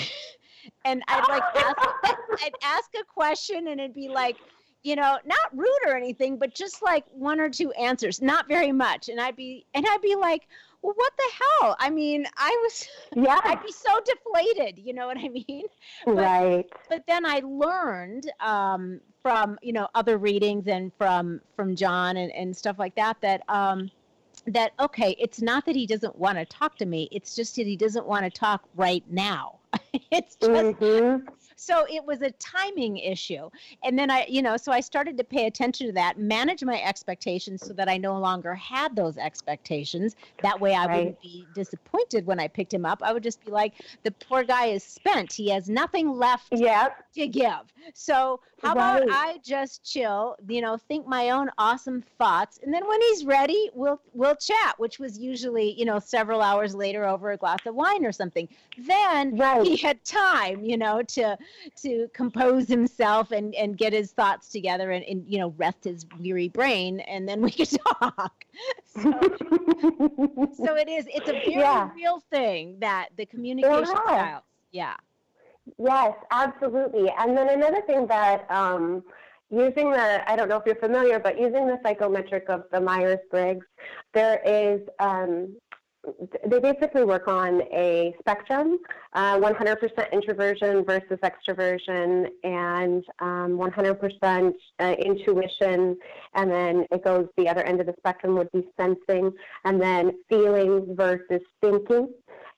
[0.84, 4.36] and I'd like ask, I'd ask a question, and it'd be like,
[4.82, 8.70] you know, not rude or anything, but just like one or two answers, not very
[8.72, 9.08] much.
[9.08, 10.46] And I'd be, and I'd be like,
[10.82, 11.76] well, what the hell?
[11.80, 14.78] I mean, I was, yeah, I'd be so deflated.
[14.78, 15.64] You know what I mean?
[16.04, 16.66] But, right.
[16.88, 22.30] But then I learned um, from you know other readings and from from John and,
[22.30, 23.90] and stuff like that that um,
[24.46, 27.08] that okay, it's not that he doesn't want to talk to me.
[27.10, 29.58] It's just that he doesn't want to talk right now.
[30.10, 30.66] it's just.
[30.80, 31.35] Mm-hmm.
[31.56, 33.50] So it was a timing issue.
[33.82, 36.80] And then I, you know, so I started to pay attention to that, manage my
[36.82, 40.14] expectations so that I no longer had those expectations.
[40.42, 40.98] That way I Right.
[40.98, 43.02] wouldn't be disappointed when I picked him up.
[43.02, 45.32] I would just be like, the poor guy is spent.
[45.32, 47.12] He has nothing left Yep.
[47.14, 47.72] to give.
[47.94, 52.86] So how about I just chill, you know, think my own awesome thoughts, and then
[52.86, 57.30] when he's ready, we'll we'll chat, which was usually, you know, several hours later over
[57.30, 58.48] a glass of wine or something.
[58.76, 59.62] Then Right.
[59.62, 61.38] he had time, you know, to
[61.82, 66.06] to compose himself and and get his thoughts together and, and you know rest his
[66.18, 67.68] weary brain, and then we could
[68.00, 68.44] talk.
[68.84, 69.10] So,
[70.52, 71.06] so it is.
[71.12, 71.90] It's a very Yeah.
[71.94, 74.06] real thing that the communication Yeah.
[74.06, 74.44] styles.
[74.70, 74.96] Yeah.
[75.78, 77.10] Yes, absolutely.
[77.18, 79.02] And then another thing that um,
[79.50, 83.18] using the, I don't know if you're familiar, but using the psychometric of the Myers
[83.30, 83.66] Briggs,
[84.14, 85.56] there is, um,
[86.46, 88.78] they basically work on a spectrum
[89.12, 95.96] uh, 100% introversion versus extroversion, and um, 100% uh, intuition.
[96.34, 99.32] And then it goes the other end of the spectrum would be sensing,
[99.64, 102.08] and then feeling versus thinking.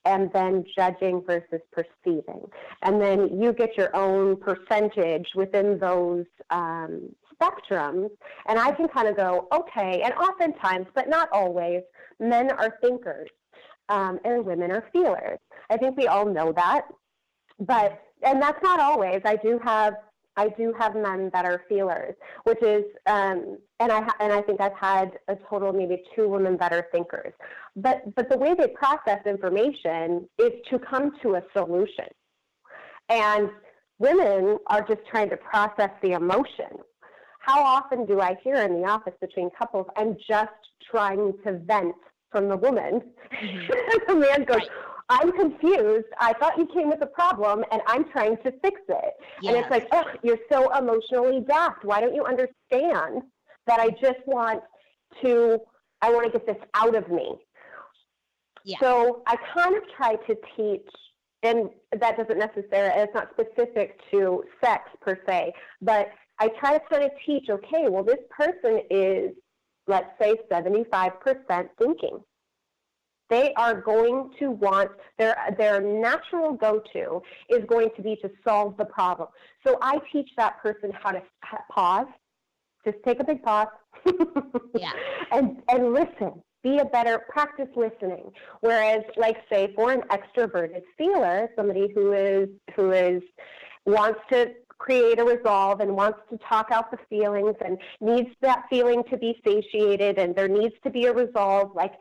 [0.05, 2.45] And then judging versus perceiving
[2.83, 8.09] and then you get your own percentage within those um, spectrums.
[8.47, 11.81] And I can kind of go, okay, and oftentimes, but not always,
[12.19, 13.29] men are thinkers
[13.89, 15.39] um, and women are feelers.
[15.69, 16.83] I think we all know that,
[17.59, 19.21] but and that's not always.
[19.25, 19.95] I do have
[20.37, 24.41] I do have men that are feelers, which is um, and I ha- and I
[24.41, 27.33] think I've had a total maybe two women that are thinkers.
[27.75, 32.05] But but the way they process information is to come to a solution.
[33.09, 33.49] And
[33.97, 36.77] women are just trying to process the emotion.
[37.39, 40.51] How often do I hear in the office between couples, I'm just
[40.89, 41.95] trying to vent
[42.31, 43.01] from the woman?
[43.41, 44.07] Mm-hmm.
[44.07, 44.69] the man goes, Right.
[45.09, 46.05] I'm confused.
[46.19, 49.13] I thought you came with a problem and I'm trying to fix it.
[49.43, 51.83] And it's like, oh, you're so emotionally daft.
[51.83, 53.23] Why don't you understand
[53.65, 54.61] that I just want
[55.23, 55.57] to,
[56.03, 57.35] I want to get this out of me?
[58.63, 58.77] Yeah.
[58.79, 60.87] So I kind of try to teach,
[61.41, 66.83] and that doesn't necessarily, it's not specific to sex per se, but I try to
[66.89, 69.31] kind of teach, okay, well, this person is,
[69.89, 72.19] let's say, 75% thinking.
[73.29, 78.75] They are going to want their their natural go-to is going to be to solve
[78.77, 79.27] the problem.
[79.65, 81.21] So I teach that person how to
[81.71, 82.07] pause,
[82.85, 83.67] just take a big pause,
[84.75, 84.91] Yeah.
[85.31, 86.41] and and listen.
[86.61, 88.31] Be a better practice listening.
[88.59, 93.21] Whereas, like say, for an extroverted feeler, somebody who is who is
[93.85, 98.63] wants to create a resolve and wants to talk out the feelings and needs that
[98.69, 101.93] feeling to be satiated and there needs to be a resolve like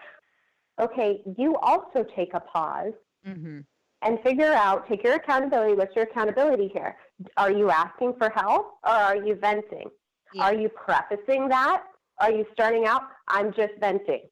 [0.80, 2.92] okay you also take a pause
[3.26, 3.58] Mm-hmm.
[4.02, 6.96] and figure out take your accountability what's your accountability here?
[7.36, 9.90] Are you asking for help or are you venting?
[10.32, 10.44] Yeah.
[10.44, 11.82] are you prefacing that?
[12.20, 14.22] Are you starting out i'm just venting.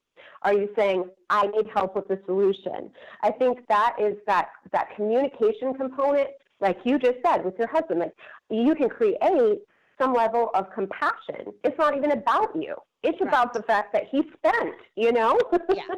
[0.42, 2.90] Are you saying i need help with the solution?
[3.22, 6.28] I think that is that that communication component
[6.60, 8.14] like you just said with your husband like
[8.50, 9.58] you can create
[9.98, 11.52] some level of compassion.
[11.64, 12.74] It's not even about you.
[13.02, 15.38] It's about the fact that he spent you know?
[15.74, 15.82] Yeah.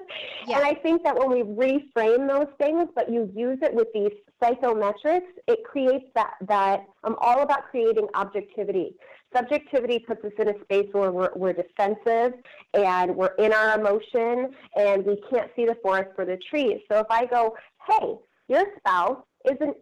[0.46, 0.56] Yeah.
[0.58, 4.12] and i think that when we reframe those things but you use it with these
[4.42, 8.94] psychometrics it creates that that i'm all about creating objectivity.
[9.34, 12.32] Subjectivity puts us in a space where we're, we're defensive
[12.72, 16.80] and we're in our emotion and we can't see the forest for the trees.
[16.90, 17.54] So if i go
[17.88, 18.14] hey
[18.48, 19.74] your spouse is an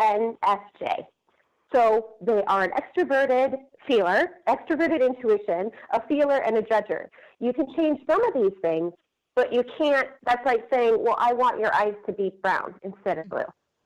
[0.00, 1.06] enfj
[1.72, 3.54] so they are an extroverted
[3.86, 7.08] feeler, extroverted intuition, a feeler, and a judger.
[7.40, 8.92] You can change some of these things,
[9.36, 10.08] but you can't.
[10.24, 13.42] That's like saying, well, I want your eyes to be brown instead of blue.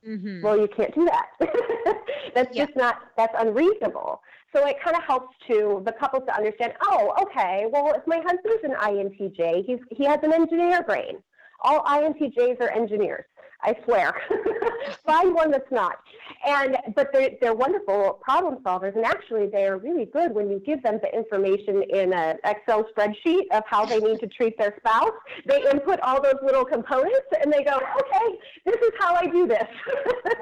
[0.07, 0.41] Mm-hmm.
[0.43, 1.27] Well, you can't do that.
[2.35, 2.65] that's Yeah.
[2.65, 4.21] just not, that's unreasonable.
[4.55, 8.17] So it kind of helps to the couples to understand, oh, okay, well, if my
[8.17, 11.17] husband's an INTJ, he's, he has an engineer brain.
[11.63, 13.25] All INTJs are engineers.
[13.63, 14.13] I swear.
[15.05, 15.97] Find one that's not.
[16.45, 20.61] And but they're they're wonderful problem solvers, and actually they are really good when you
[20.65, 24.75] give them the information in an Excel spreadsheet of how they need to treat their
[24.77, 25.13] spouse.
[25.47, 29.47] They input all those little components, and they go, okay, this is how I do
[29.47, 29.67] this.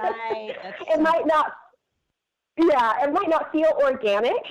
[0.01, 0.55] Right.
[0.87, 1.53] It might not.
[2.57, 4.43] Yeah, it might not feel organic,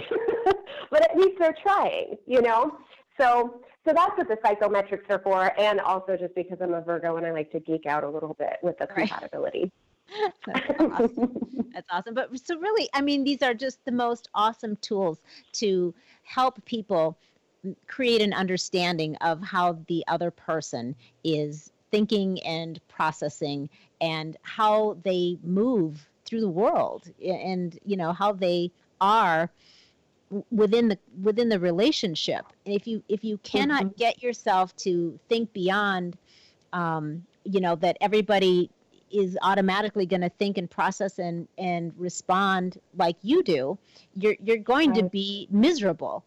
[0.90, 2.78] but at least they're trying, you know.
[3.20, 7.16] So, so that's what the psychometrics are for, and also just because I'm a Virgo
[7.16, 9.09] and I like to geek out a little bit with the Right.
[9.09, 9.70] compatibility.
[10.46, 11.37] That's awesome.
[11.74, 12.14] That's awesome.
[12.14, 15.18] But so really, I mean, these are just the most awesome tools
[15.55, 17.18] to help people
[17.86, 23.68] create an understanding of how the other person is thinking and processing
[24.01, 28.70] and how they move through the world and you know how they
[29.01, 29.51] are
[30.51, 33.97] within the within the relationship and if you if you cannot mm-hmm.
[33.97, 36.16] get yourself to think beyond
[36.72, 38.70] um, you know that everybody
[39.11, 43.76] is automatically going to think and process and and respond like you do
[44.14, 45.01] you're you're going right.
[45.01, 46.24] to be miserable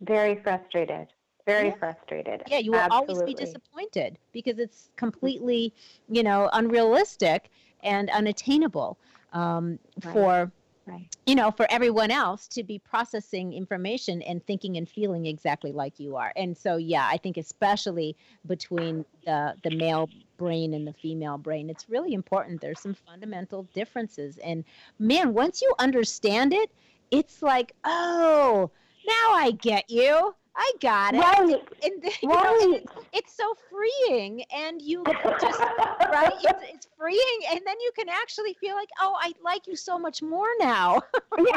[0.00, 1.06] very frustrated
[1.46, 1.74] very yeah.
[1.76, 3.14] frustrated yeah you will Absolutely.
[3.14, 5.72] always be disappointed because it's completely
[6.08, 7.48] you know unrealistic
[7.84, 8.98] and unattainable
[9.32, 10.12] um, right.
[10.12, 10.52] for
[10.86, 11.08] right.
[11.26, 15.98] you know for everyone else to be processing information and thinking and feeling exactly like
[15.98, 16.32] you are.
[16.36, 18.16] And so yeah i think especially
[18.46, 22.60] between the the male brain and the female brain it's really important.
[22.60, 24.38] There's some fundamental differences.
[24.38, 24.64] And
[24.98, 26.70] man once you understand it
[27.10, 28.70] it's like oh
[29.06, 31.18] now i get you I got it.
[31.18, 31.62] Right.
[31.84, 32.22] And, right.
[32.22, 35.04] Know, it's, it's, so freeing, and you
[35.40, 36.32] just right.
[36.42, 39.98] It's, it's freeing, and then you can actually feel like, oh, I like you so
[39.98, 41.02] much more now.
[41.38, 41.50] right.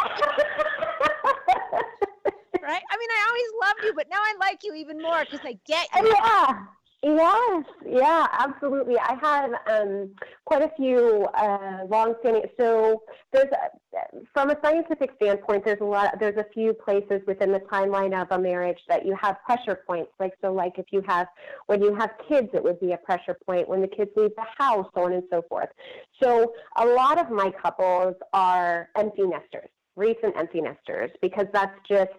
[2.61, 5.57] I mean, I always loved you, but now I like you even more because I
[5.65, 6.13] get you.
[6.13, 6.65] Yeah.
[7.03, 8.97] Yes, yeah, absolutely.
[8.97, 12.45] I have um, quite a few uh, long-standing.
[12.59, 16.19] So there's, a, from a scientific standpoint, there's a lot.
[16.19, 20.11] There's a few places within the timeline of a marriage that you have pressure points.
[20.19, 21.27] Like so, like if you have
[21.67, 23.69] when you have kids, it would be a pressure point.
[23.69, 25.69] When the kids leave the house, so on and so forth.
[26.21, 32.09] So a lot of my couples are empty nesters, recent empty nesters, because that's just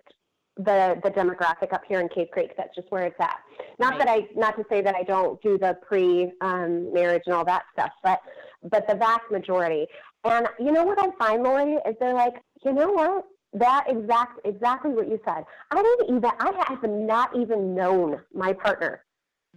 [0.59, 2.53] the the demographic up here in Cave Creek.
[2.57, 3.37] That's just where it's at.
[3.79, 3.99] Not right.
[3.99, 7.45] that I not to say that I don't do the pre um, marriage and all
[7.45, 8.21] that stuff, but
[8.63, 9.87] but the vast majority.
[10.25, 12.35] And you know what I find, Lori, is they're like,
[12.65, 13.25] you know what?
[13.55, 15.45] That exact exactly what you said.
[15.71, 19.05] I didn't even I have not even known my partner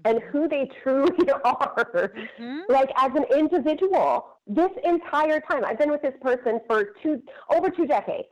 [0.05, 0.37] and mm-hmm.
[0.37, 2.59] who they truly are, mm-hmm.
[2.69, 4.27] like as an individual.
[4.47, 8.27] This entire time, I've been with this person for two over two decades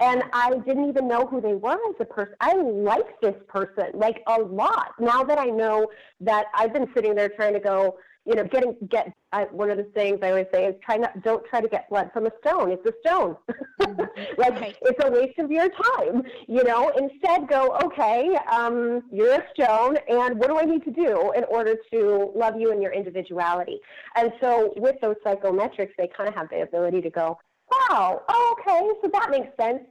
[0.00, 2.34] and I didn't even know who they were as a person.
[2.40, 4.92] I like this person like a lot.
[5.00, 5.88] Now that I know
[6.20, 9.78] that I've been sitting there trying to go, you know, getting get I, one of
[9.78, 12.30] the things I always say is try not don't try to get blood from a
[12.40, 12.72] stone.
[12.72, 13.36] It's a stone.
[13.80, 14.00] Mm-hmm.
[14.38, 14.76] like right.
[14.82, 16.22] it's a waste of your time.
[16.46, 18.36] You know, instead go okay.
[18.50, 22.60] Um, you're a stone, and what do I need to do in order to love
[22.60, 23.78] you and your individuality?
[24.16, 27.38] And so with those psychometrics, they kind of have the ability to go
[27.70, 29.82] wow, oh, okay, so that makes sense.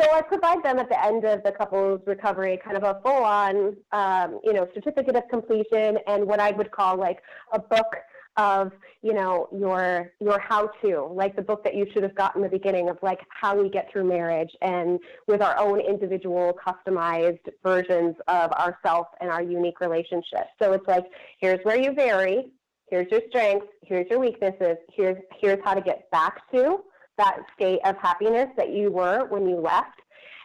[0.00, 3.76] So I provide them at the end of the couple's recovery kind of a full-on,
[3.92, 7.22] um, you know, certificate of completion and what I would call like
[7.52, 7.96] a book
[8.38, 8.72] of,
[9.02, 12.56] you know, your your how-to, like the book that you should have gotten in the
[12.56, 18.16] beginning of like how we get through marriage and with our own individual customized versions
[18.28, 20.46] of ourself and our unique relationship.
[20.60, 21.04] So it's like,
[21.38, 22.46] here's where you vary,
[22.88, 26.78] here's your strengths, here's your weaknesses, here's here's how to get back to
[27.18, 30.00] that state of happiness that you were when you left.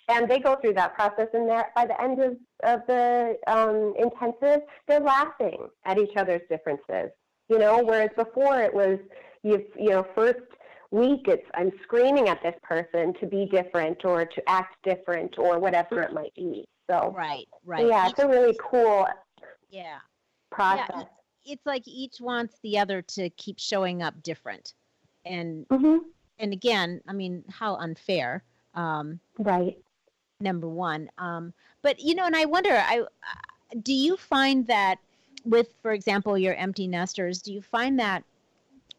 [0.10, 4.62] And they go through that process, and by the end of, of the um, intensive,
[4.88, 7.12] they're laughing at each other's differences.
[7.50, 9.00] You know, whereas before it was,
[9.44, 10.40] you you know, first
[10.92, 15.60] week it's I'm screaming at this person to be different or to act different or
[15.60, 16.66] whatever it might be.
[16.90, 17.86] So right, right.
[17.86, 19.08] yeah, it's a really cool
[19.70, 19.98] yeah
[20.52, 20.88] process.
[20.96, 21.04] Yeah,
[21.46, 24.74] it's like each wants the other to keep showing up different,
[25.26, 25.98] and mm-hmm
[26.40, 28.44] and again, I mean, how unfair.
[28.76, 29.78] Um, right.
[30.40, 31.10] Number one.
[31.18, 33.04] Um, but you know, and I wonder, I
[33.82, 35.00] do you find that
[35.46, 38.24] with, for example, your empty nesters, do you find that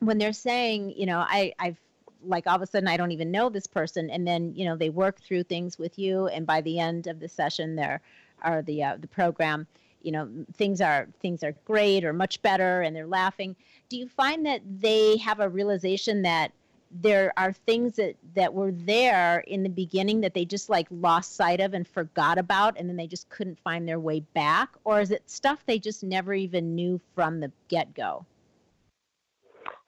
[0.01, 1.79] when they're saying, you know, I, I've
[2.25, 4.77] like all of a sudden I don't even know this person, and then you know
[4.77, 8.01] they work through things with you, and by the end of the session, there
[8.43, 9.67] are the uh, the program,
[10.03, 13.55] you know, things are things are great or much better, and they're laughing.
[13.89, 16.53] Do you find that they have a realization that
[16.91, 21.37] there are things that that were there in the beginning that they just like lost
[21.37, 25.01] sight of and forgot about and then they just couldn't find their way back or
[25.01, 28.25] is it stuff they just never even knew from the get-go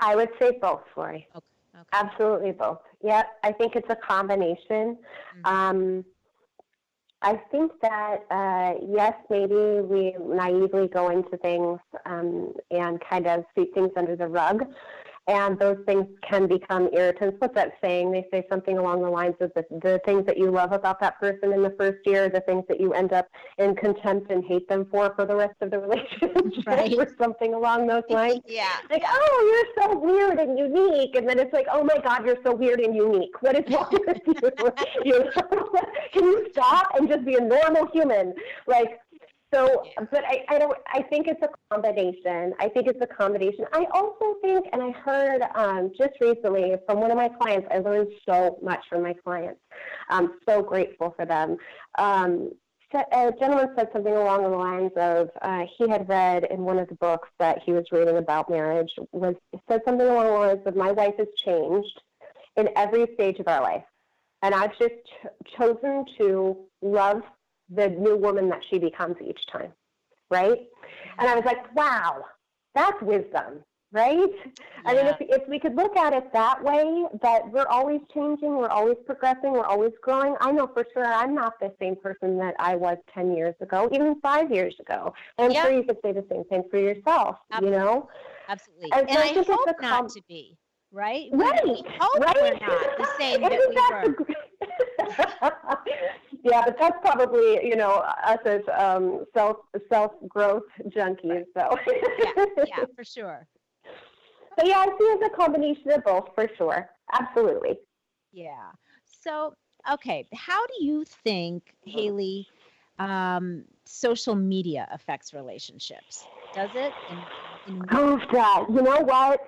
[0.01, 1.27] i would say both Lori.
[1.35, 1.47] Okay.
[1.75, 1.89] okay.
[1.93, 4.97] absolutely both yeah i think it's a combination
[5.45, 5.47] mm-hmm.
[5.47, 6.05] um,
[7.23, 13.45] I think that uh, yes, maybe we naively go into things um, and kind of
[13.53, 14.65] sweep things under the rug
[15.31, 17.37] and those things can become irritants.
[17.39, 18.11] What's that saying?
[18.11, 21.21] They say something along the lines of the, the things that you love about that
[21.21, 23.29] person in the first year, the things that you end up
[23.59, 26.93] in contempt and hate them for for the rest of the relationship, right.
[26.99, 28.41] or something along those lines.
[28.45, 28.79] yeah.
[28.91, 32.43] Like, oh, you're so weird and unique, and then it's like, oh my God, you're
[32.45, 33.41] so weird and unique.
[33.41, 34.35] What is wrong with you?
[35.05, 35.31] you
[36.13, 38.35] can you stop and just be a normal human?
[38.67, 38.99] Like,
[39.53, 39.83] So,
[40.13, 40.79] but I, I don't.
[40.87, 42.55] I think it's a combination.
[42.61, 43.65] I think it's a combination.
[43.73, 47.67] I also think, and I heard um, just recently from one of my clients.
[47.71, 49.61] I learned so much from my clients.
[50.09, 51.57] I'm so grateful for them.
[51.99, 52.53] Um,
[52.93, 56.89] a gentleman said something along the lines of uh, he had read in one of
[56.89, 59.35] the books that he was reading about marriage was
[59.69, 62.01] said something along the lines of my wife has changed
[62.57, 63.85] in every stage of our life,
[64.43, 67.23] and I've just ch- chosen to love
[67.75, 69.73] the new woman that she becomes each time,
[70.31, 70.59] right?
[71.19, 72.25] And I was like, wow,
[72.75, 73.63] that's wisdom,
[73.93, 74.19] right?
[74.19, 74.53] Yeah.
[74.85, 78.57] I mean, if, if we could look at it that way, that we're always changing,
[78.57, 80.35] we're always progressing, we're always growing.
[80.41, 83.89] I know for sure I'm not the same person that I was 10 years ago,
[83.93, 85.15] even five years ago.
[85.39, 87.79] And I'm sure you could say the same thing for yourself, Absolutely.
[87.79, 88.09] you know?
[88.49, 88.93] Absolutely.
[88.93, 90.57] And, and I, I hope com- not to be,
[90.93, 91.29] right?
[91.33, 91.65] Right.
[91.65, 92.37] We hope right.
[92.37, 95.77] we're not the same that we were.
[96.43, 99.59] yeah, but that's probably you know us as um, self
[99.93, 101.45] self growth junkies.
[101.57, 103.47] So yeah, yeah, for sure.
[104.59, 106.91] So yeah, I see it as a combination of both for sure.
[107.13, 107.79] Absolutely.
[108.33, 108.71] Yeah.
[109.05, 109.55] So
[109.91, 112.47] okay, how do you think Haley
[112.99, 116.29] um, social media affects relationships?
[116.53, 116.95] Does it?
[117.09, 117.25] In,
[117.67, 118.67] in- oh, God.
[118.75, 119.41] You know what?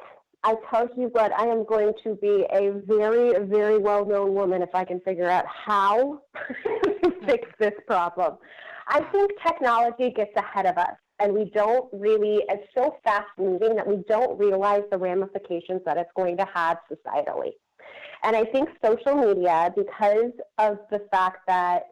[0.45, 4.62] I tell you what, I am going to be a very, very well known woman
[4.62, 6.22] if I can figure out how
[6.64, 8.38] to fix this problem.
[8.88, 13.76] I think technology gets ahead of us, and we don't really, it's so fast moving
[13.76, 17.53] that we don't realize the ramifications that it's going to have societally.
[18.24, 21.84] And I think social media, because of the fact that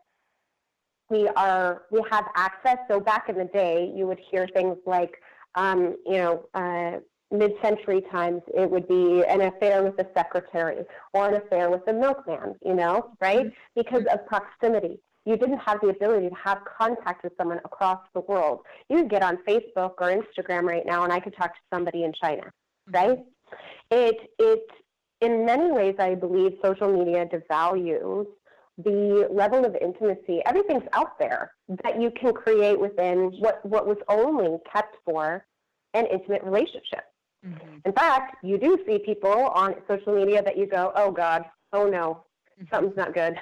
[1.09, 2.79] we are we have access.
[2.89, 5.21] So back in the day, you would hear things like,
[5.57, 11.29] um, you know, uh, mid-century times it would be an affair with the secretary or
[11.29, 13.47] an affair with the milkman you know right?
[13.47, 13.81] Mm-hmm.
[13.81, 14.99] because of proximity.
[15.27, 18.61] You didn't have the ability to have contact with someone across the world.
[18.89, 22.05] You could get on facebook or instagram right now and i could talk to somebody
[22.05, 22.95] in china mm-hmm.
[22.95, 23.19] right?
[23.91, 24.67] It it
[25.21, 28.27] in many ways i believe social media devalues
[28.85, 30.41] the level of intimacy.
[30.47, 31.53] Everything's out there
[31.85, 35.45] that you can create within what what was only kept for
[35.95, 37.05] an intimate relationship
[37.47, 37.79] Mm-hmm.
[37.85, 41.87] In fact, you do see people on social media that you go, oh God, oh
[41.87, 42.25] no,
[42.61, 42.65] mm-hmm.
[42.71, 43.37] something's not good.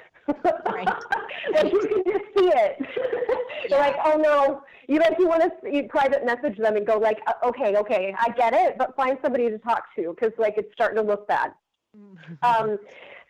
[0.65, 0.87] Right.
[1.53, 2.77] like you can just see it.
[2.79, 3.35] Yeah.
[3.69, 4.63] You're like, oh no.
[4.87, 8.15] You like you want to you private message them and go like, uh, okay, okay,
[8.17, 11.27] I get it, but find somebody to talk to because like it's starting to look
[11.27, 11.51] bad.
[11.95, 12.33] Mm-hmm.
[12.43, 12.77] Um,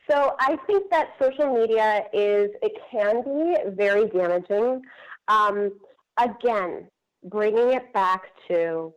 [0.10, 4.82] so I think that social media is it can be very damaging.
[5.28, 5.72] Um,
[6.18, 6.88] again,
[7.26, 8.94] bringing it back to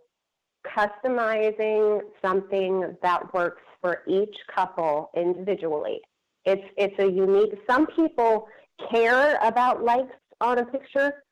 [0.67, 6.01] customizing something that works for each couple individually.
[6.45, 7.53] It's it's a unique.
[7.69, 8.49] Some people
[8.91, 11.25] care about likes on a picture.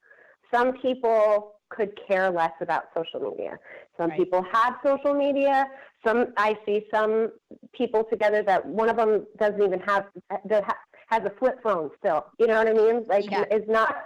[0.53, 3.59] Some people could care less about social media.
[3.97, 4.19] Some right.
[4.19, 5.67] people have social media.
[6.05, 7.31] Some I see some
[7.73, 10.07] people together that one of them doesn't even have
[10.47, 10.77] that
[11.09, 12.27] has a flip phone still.
[12.39, 13.05] You know what I mean?
[13.09, 13.45] Like yeah.
[13.51, 13.97] is not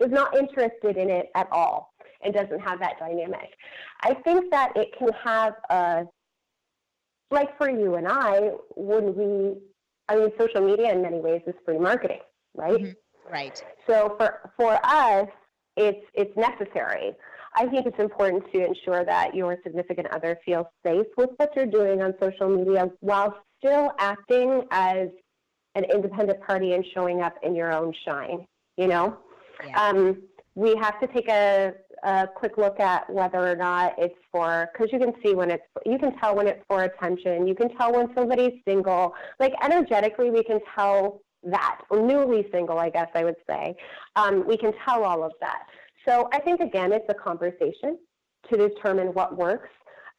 [0.00, 1.93] is not interested in it at all
[2.24, 3.54] and doesn't have that dynamic.
[4.02, 6.04] I think that it can have a,
[7.30, 9.54] like for you and I, when we,
[10.08, 12.20] I mean, social media in many ways is free marketing,
[12.54, 12.80] right?
[12.80, 13.32] Mm-hmm.
[13.32, 13.62] Right.
[13.86, 15.28] So for, for us,
[15.76, 17.12] it's, it's necessary.
[17.56, 21.66] I think it's important to ensure that your significant other feels safe with what you're
[21.66, 25.08] doing on social media while still acting as
[25.74, 28.46] an independent party and showing up in your own shine,
[28.76, 29.16] you know?
[29.66, 29.80] Yeah.
[29.80, 30.22] Um,
[30.54, 31.74] we have to take a,
[32.04, 35.64] a quick look at whether or not it's for because you can see when it's
[35.86, 39.14] you can tell when it's for attention you can tell when somebody's single.
[39.40, 43.74] Like energetically we can tell that or newly single i guess i would say.
[44.16, 45.66] Um, we can tell all of that.
[46.06, 47.98] So i think again it's a conversation
[48.50, 49.70] to determine what works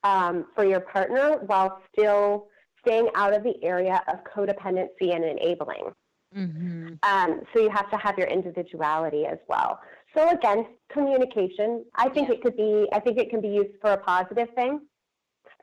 [0.03, 2.47] um, for your partner while still
[2.81, 5.91] staying out of the area of codependency and enabling.
[6.35, 6.95] Mm-hmm.
[7.03, 9.79] um, so you have to have your individuality as well
[10.15, 11.85] so again, communication.
[11.95, 12.87] I think it could be.
[12.93, 14.81] I think it can be used for a positive thing,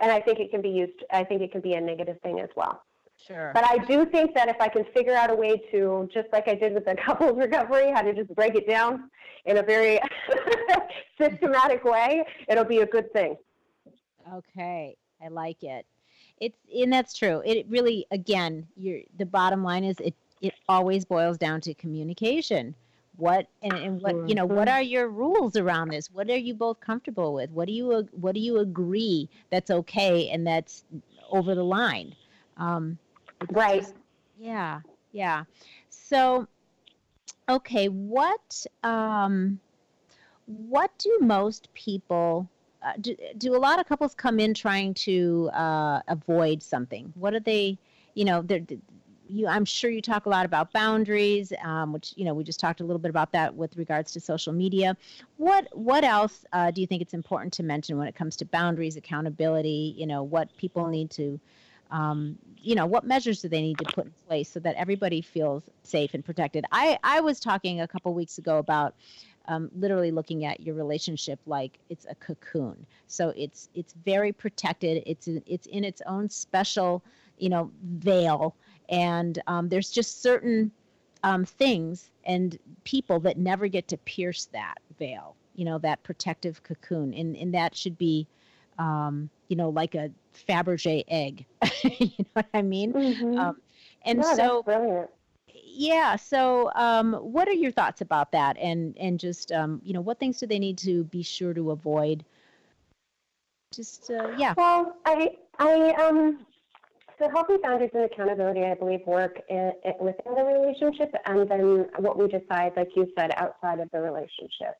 [0.00, 1.04] and I think it can be used.
[1.10, 2.82] I think it can be a negative thing as well.
[3.26, 3.52] Sure.
[3.54, 6.48] But I do think that if I can figure out a way to, just like
[6.48, 9.10] I did with the couples recovery, how to just break it down
[9.44, 10.00] in a very
[11.20, 13.36] systematic way, it'll be a good thing.
[14.32, 15.86] Okay, I like it.
[16.40, 17.42] It's and that's true.
[17.44, 20.14] It really, again, you're the bottom line is it.
[20.40, 22.74] It always boils down to communication
[23.16, 24.76] what and, and what you know what mm-hmm.
[24.76, 26.10] are your rules around this?
[26.10, 27.50] What are you both comfortable with?
[27.50, 30.84] What do you what do you agree that's okay and that's
[31.30, 32.14] over the line?
[32.56, 32.98] Um,
[33.50, 33.84] right.
[34.38, 34.80] Yeah
[35.12, 35.44] yeah.
[35.90, 36.48] So
[37.48, 39.60] okay what um
[40.46, 42.48] what do most people
[42.82, 47.12] uh, do, do a lot of couples come in trying to uh, avoid something?
[47.14, 47.78] What are they
[48.14, 48.64] you know they're,
[49.32, 52.60] you i'm sure you talk a lot about boundaries um, which you know we just
[52.60, 54.96] talked a little bit about that with regards to social media.
[55.36, 58.44] What what else uh, do you think it's important to mention when it comes to
[58.44, 59.94] boundaries accountability?
[59.96, 61.40] You know what people need to
[61.90, 65.20] um, you know what measures do they need to put in place so that everybody
[65.20, 66.64] feels safe and protected?
[66.72, 68.94] I i was talking a couple weeks ago about
[69.48, 72.86] um, literally looking at your relationship like it's a cocoon.
[73.06, 75.02] So it's it's very protected.
[75.06, 77.02] It's it's in its own special
[77.38, 78.54] you know veil
[78.88, 80.70] and um, there's just certain
[81.22, 86.62] um, things and people that never get to pierce that veil you know that protective
[86.62, 87.14] cocoon.
[87.14, 88.26] And and that should be
[88.78, 90.10] um, you know like a
[90.48, 91.44] fabergé egg
[91.84, 92.92] you know what i mean?
[92.92, 93.38] Mhm.
[93.38, 93.56] um,
[94.04, 95.10] and yeah, so brilliant.
[95.46, 98.56] yeah so um, what are your thoughts about that?
[98.58, 101.70] And and just um, you know what things do they need to be sure to
[101.70, 102.24] avoid?
[103.74, 104.54] Just uh, yeah.
[104.56, 106.44] Well, I, I, um,
[107.22, 111.86] so healthy boundaries and accountability, I believe, work in, in, within the relationship, and then
[111.98, 114.74] what we decide, like you said, outside of the relationship.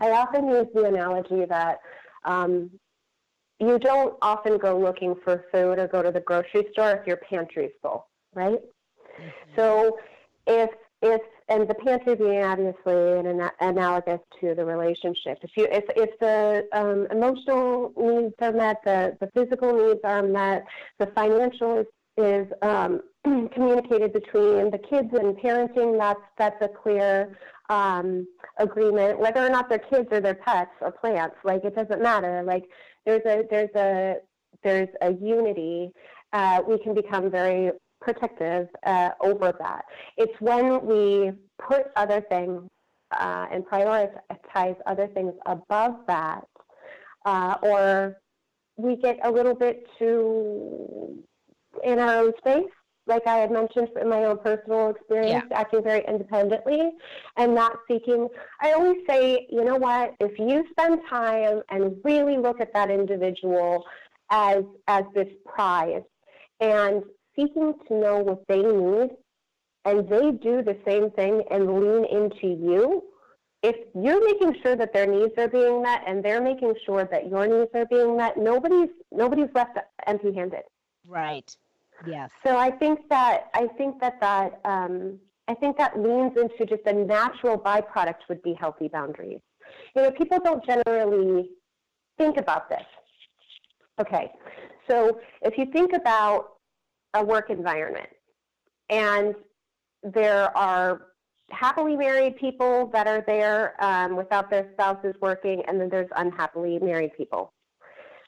[0.00, 1.78] I often use the analogy that
[2.24, 2.70] um,
[3.58, 7.18] you don't often go looking for food or go to the grocery store if your
[7.18, 8.58] pantry's full, right?
[9.56, 9.98] So
[10.46, 10.70] if
[11.02, 15.38] if and the pantry being obviously an ana- analogous to the relationship.
[15.42, 20.22] If you if if the um, emotional needs are met, the the physical needs are
[20.22, 20.64] met,
[20.98, 21.86] the financial is
[22.18, 25.98] is um, communicated between the kids and parenting.
[25.98, 27.36] That's that's a clear
[27.70, 28.26] um,
[28.58, 29.18] agreement.
[29.18, 32.42] Whether or not they're kids or their pets or plants, like it doesn't matter.
[32.42, 32.64] Like
[33.06, 34.16] there's a there's a
[34.62, 35.90] there's a unity.
[36.32, 37.72] Uh, we can become very
[38.02, 39.84] protective uh, over that.
[40.16, 42.62] It's when we put other things
[43.12, 46.44] uh, and prioritize other things above that,
[47.24, 48.18] uh, or
[48.76, 51.22] we get a little bit too
[51.84, 52.70] in our own space.
[53.06, 56.92] Like I had mentioned in my own personal experience, acting very independently
[57.36, 58.28] and not seeking.
[58.60, 60.14] I always say, you know what?
[60.20, 63.84] If you spend time and really look at that individual
[64.30, 66.02] as as this prize
[66.60, 67.02] and
[67.36, 69.10] seeking to know what they need
[69.84, 73.02] and they do the same thing and lean into you,
[73.62, 77.28] if you're making sure that their needs are being met and they're making sure that
[77.28, 80.62] your needs are being met, nobody's nobody's left empty-handed.
[81.06, 81.56] right
[82.06, 85.18] yes So I think that I think that that um,
[85.48, 89.40] I think that leans into just a natural byproduct would be healthy boundaries.
[89.94, 91.50] You know, people don't generally
[92.18, 92.84] think about this.
[94.00, 94.32] Okay,
[94.88, 96.52] so if you think about
[97.14, 98.08] a work environment,
[98.88, 99.34] and
[100.02, 101.08] there are
[101.50, 106.78] happily married people that are there um, without their spouses working, and then there's unhappily
[106.80, 107.52] married people.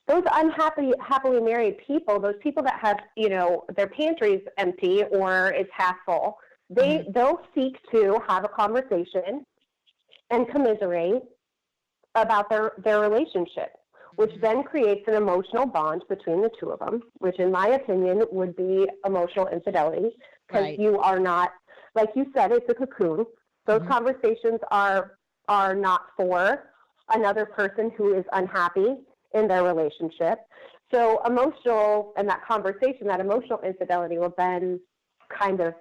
[0.07, 5.49] Those unhappy happily married people those people that have you know their pantries empty or
[5.57, 6.37] it's half full
[6.71, 9.45] they they'll seek to have a conversation
[10.31, 11.23] and commiserate
[12.15, 13.73] about their their relationship
[14.17, 18.23] which then creates an emotional bond between the two of them which in my opinion
[18.31, 20.11] would be emotional infidelity
[20.47, 20.79] because Right.
[20.79, 21.51] you are not
[21.95, 23.27] like you said it's a cocoon
[23.67, 23.89] those Mhm.
[23.89, 26.71] conversations are are not for
[27.11, 28.97] another person who is unhappy
[29.35, 30.39] in their relationship.
[30.93, 34.81] So emotional and that conversation, that emotional infidelity will then
[35.29, 35.75] kind of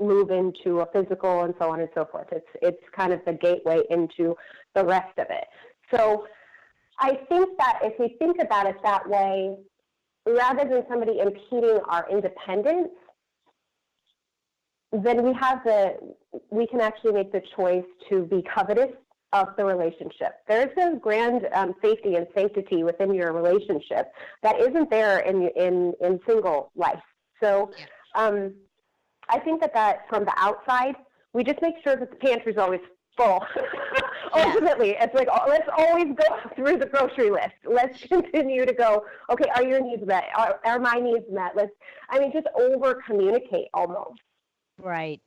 [0.00, 2.28] move into a physical and so on and so forth.
[2.32, 4.36] It's it's kind of the gateway into
[4.74, 5.46] the rest of it.
[5.92, 6.26] So
[7.02, 9.56] I think that if we think about it that way,
[10.24, 12.90] rather than somebody impeding our independence,
[14.92, 15.96] then we have the
[16.50, 18.92] we can actually make the choice to be covetous
[19.32, 20.34] of the relationship.
[20.46, 24.12] There's a grand um, safety and sanctity within your relationship
[24.44, 27.02] that isn't there in in in single life.
[27.42, 27.72] So,
[28.14, 28.54] um,
[29.28, 30.94] I think that that from the outside,
[31.32, 32.80] we just make sure that the pantry's always
[33.16, 33.44] full.
[34.34, 37.54] Ultimately, it's like oh, let's always go through the grocery list.
[37.64, 39.04] Let's continue to go.
[39.30, 40.24] Okay, are your needs met?
[40.36, 41.54] Are, are my needs met?
[41.54, 41.72] Let's.
[42.08, 44.20] I mean, just over communicate almost.
[44.78, 45.20] Right.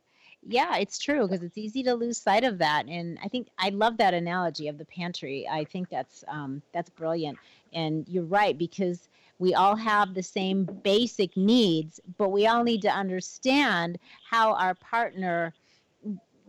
[0.47, 3.69] Yeah, it's true because it's easy to lose sight of that, and I think I
[3.69, 5.47] love that analogy of the pantry.
[5.49, 7.39] I think that's um, that's brilliant,
[7.73, 9.09] and you're right because
[9.39, 13.97] we all have the same basic needs, but we all need to understand
[14.29, 15.53] how our partner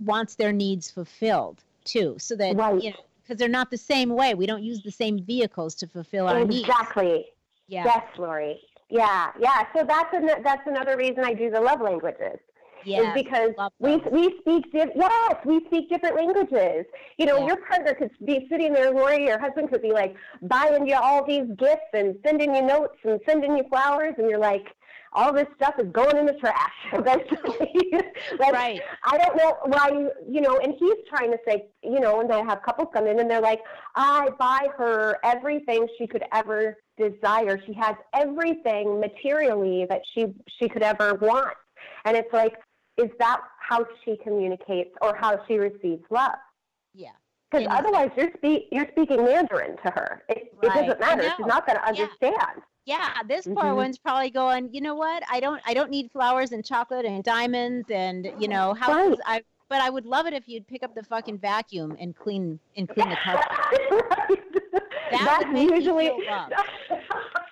[0.00, 2.82] wants their needs fulfilled too, so that Right.
[2.82, 4.34] you know because they're not the same way.
[4.34, 6.60] We don't use the same vehicles to fulfill our needs.
[6.68, 7.26] Exactly.
[7.66, 7.84] Yeah.
[7.84, 8.60] Yes, Lori.
[8.88, 9.66] Yeah, yeah.
[9.74, 12.38] So that's an, that's another reason I do the love languages.
[12.84, 16.86] Yes, is because we we speak di- yes we speak different languages.
[17.18, 17.46] You know, Yeah.
[17.48, 21.24] your partner could be sitting there, Lori, your husband could be like buying you all
[21.24, 24.68] these gifts and sending you notes and sending you flowers, and you're like,
[25.12, 27.90] all this stuff is going in the trash eventually.
[28.38, 28.80] like, Right.
[29.04, 32.30] I don't know why you you know, and he's trying to say, you know, and
[32.30, 33.60] they have couples come in and they're like,
[33.94, 37.60] I buy her everything she could ever desire.
[37.66, 40.26] She has everything materially that she
[40.58, 41.54] she could ever want.
[42.04, 42.54] And it's like,
[42.96, 46.32] is that how she communicates or how she receives love?
[46.94, 47.10] Yeah.
[47.50, 50.24] Because otherwise, you're speak you're speaking Mandarin to her.
[50.28, 51.32] It, it doesn't matter.
[51.36, 52.32] She's not going to understand.
[52.32, 52.75] Yeah,
[53.26, 53.76] this poor Mhm.
[53.76, 55.22] one's probably going, you know what?
[55.30, 59.18] I don't I don't need flowers and chocolate and diamonds and you know, how Right.
[59.26, 62.60] I but I would love it if you'd pick up the fucking vacuum and clean
[62.76, 63.48] and clean the carpet.
[65.10, 66.54] That That's would make me usually feel loved.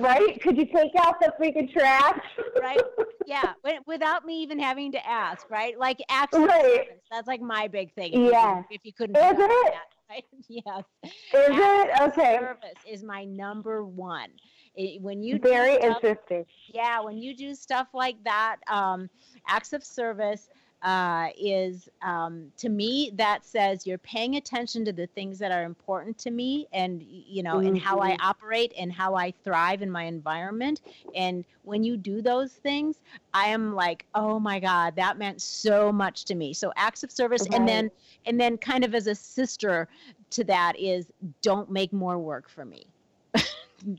[0.00, 0.40] right.
[0.42, 2.20] Could you take out the freaking trash?
[2.60, 2.80] Right?
[3.26, 5.78] Yeah, wi- without me even having to ask, right?
[5.78, 7.00] Like acts Right.
[7.10, 8.12] That's like my big thing.
[8.14, 9.36] If you, if you couldn't Is it?
[9.38, 10.24] that, right?
[10.48, 10.84] Yes.
[11.04, 12.38] Is it okay?
[12.40, 14.30] Service is my number one.
[14.74, 16.46] It- when you do Very stuff interesting.
[16.72, 19.10] yeah when you do stuff like that um,
[19.48, 20.48] acts of service
[20.82, 25.64] uh, is um, to me that says you're paying attention to the things that are
[25.64, 29.90] important to me and you know and how i operate and how i thrive in
[29.90, 30.80] my environment.
[31.14, 33.00] And when you do those things
[33.34, 36.52] i am like oh my god that meant so much to me.
[36.54, 37.90] So acts of service and then
[38.24, 39.88] and then kind of as a sister
[40.30, 41.12] to that is
[41.42, 42.86] don't make more work for me.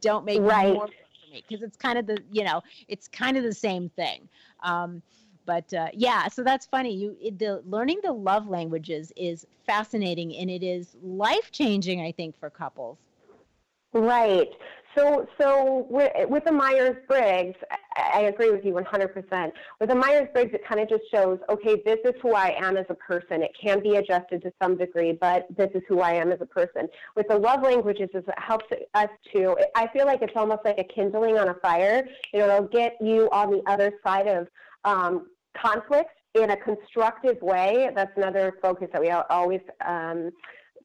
[0.02, 0.74] Don't make Right.
[0.74, 1.44] more work for me.
[1.48, 4.28] Because it's kind of the you know it's kind of the same thing.
[4.64, 5.02] Um,
[5.46, 10.36] but uh, yeah so that's funny you it, the learning the love languages is fascinating
[10.38, 12.98] and it is life changing i think for couples
[13.94, 14.50] Right.
[14.98, 17.58] So, so with, with the Myers Briggs,
[17.96, 19.52] I, agree with you 100%.
[19.80, 22.76] With the Myers Briggs, it kind of just shows, okay, this is who I am
[22.76, 23.42] as a person.
[23.42, 26.46] It can be adjusted to some degree, but this is who I am as a
[26.46, 26.89] person.
[27.16, 29.56] With the love languages, is it helps us to.
[29.76, 32.06] I feel like it's almost like a kindling on a fire.
[32.34, 34.48] You know, it'll get you on the other side of
[34.84, 35.28] um,
[35.58, 37.89] conflict in a constructive way.
[37.95, 39.62] That's another focus that we always.
[39.86, 40.32] Um,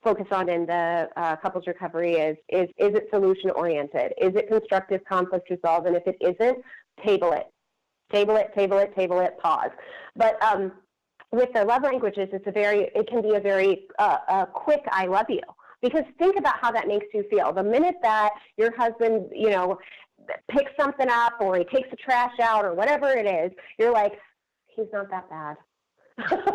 [0.04, 4.12] focus on in the uh, couples recovery is is is it solution oriented?
[4.20, 5.86] Is it constructive conflict resolve?
[5.86, 6.58] And if it isn't,
[7.04, 7.46] table it,
[8.12, 9.36] table it, table it, table it.
[9.38, 9.70] Pause.
[10.14, 10.72] But um,
[11.32, 15.06] with the love languages, it's a very it can be a very uh, quick I
[15.06, 15.42] love you
[15.82, 17.52] because think about how that makes you feel.
[17.52, 19.78] The minute that your husband, you know,
[20.48, 24.12] picks something up or he takes the trash out or whatever it is, you're like,
[24.76, 25.56] he's not that bad.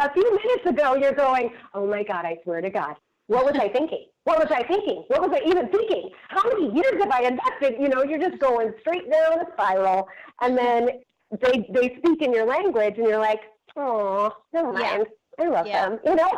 [0.00, 2.96] a few minutes ago, you're going, oh my God, I swear to God.
[3.26, 4.06] What was I thinking?
[4.24, 5.04] What was I thinking?
[5.08, 6.10] What was I even thinking?
[6.28, 7.80] How many years have I invested?
[7.80, 10.08] You know, you're just going straight down a spiral.
[10.40, 10.88] And then
[11.40, 13.40] they, they speak in your language, and you're like,
[13.76, 14.96] oh, never Yeah.
[14.98, 15.06] mind.
[15.38, 15.88] I love Yeah.
[15.88, 16.30] them, you know?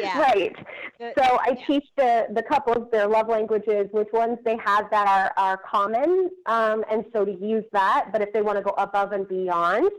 [0.00, 0.18] Yeah.
[0.28, 0.56] right.
[1.00, 5.32] So I teach the, the couples their love languages, which ones they have that are,
[5.42, 8.08] are common, um, and so to use that.
[8.12, 9.90] But if they want to go above and beyond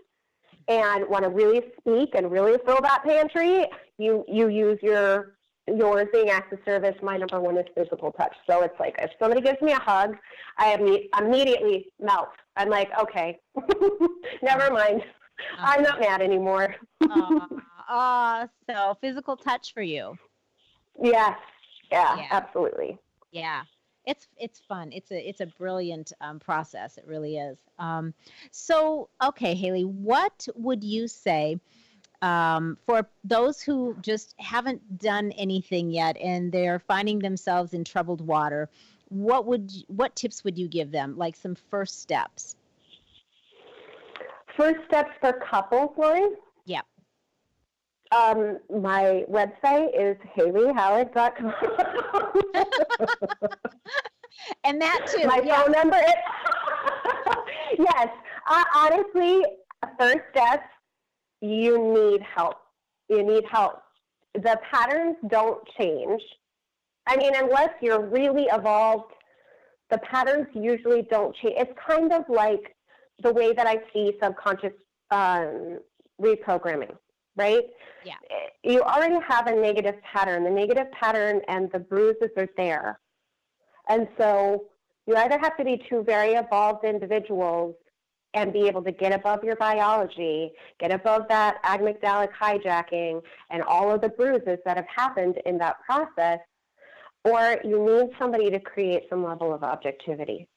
[0.68, 3.66] and want to really speak and really fill that pantry,
[3.97, 5.38] you, you use your
[5.68, 6.95] yours being acts of service.
[7.02, 8.36] My number one is physical touch.
[8.47, 10.16] So it's like if somebody gives me a hug,
[10.58, 12.30] I imme- immediately melt.
[12.58, 13.39] I'm like, okay,
[14.43, 15.04] never mind.
[15.58, 16.76] I'm not mad anymore.
[17.10, 17.47] Aw,
[17.89, 20.16] aw, so physical touch for you
[21.02, 21.38] Yes.
[21.92, 22.28] Yeah, Yeah.
[22.32, 22.98] absolutely.
[23.32, 23.64] yeah
[24.06, 28.14] it's it's fun it's a it's a brilliant um, process it really is um,
[28.50, 31.60] so okay haley what would you say
[32.24, 38.22] um, for those who just haven't done anything yet and they're finding themselves in troubled
[38.26, 38.70] water
[39.10, 42.56] what would you- what tips would you give them like some first steps
[44.58, 46.28] First steps for couples, Lori?
[48.12, 51.53] Um, my website is haleyhalleck.com.
[54.66, 55.62] and that too my yeah.
[55.62, 56.14] phone number is.
[57.80, 58.09] yes.
[58.47, 59.43] Uh, honestly,
[59.97, 60.64] first step,
[61.41, 62.57] you need help.
[63.09, 63.82] You need help.
[64.34, 66.22] The patterns don't change.
[67.07, 69.12] I mean, unless you're really evolved,
[69.89, 71.55] the patterns usually don't change.
[71.57, 72.76] It's kind of like
[73.22, 74.74] the way that I see subconscious
[75.12, 75.80] um,
[76.22, 76.95] reprogramming,
[77.36, 77.64] right?
[78.06, 78.16] Yeah.
[78.64, 80.44] You already have a negative pattern.
[80.44, 83.00] The negative pattern and the bruises are there.
[83.90, 84.66] And so
[85.08, 87.76] you either have to be two very evolved individuals
[88.34, 93.92] and be able to get above your biology, get above that amygdalic hijacking and all
[93.92, 96.40] of the bruises that have happened in that process,
[97.26, 100.48] or you need somebody to create some level of objectivity.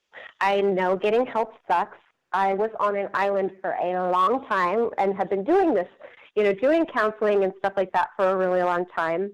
[0.40, 1.98] I know getting help sucks.
[2.32, 5.88] I was on an island for a long time and have been doing this,
[6.34, 9.30] you know, doing counseling and stuff like that for a really long time,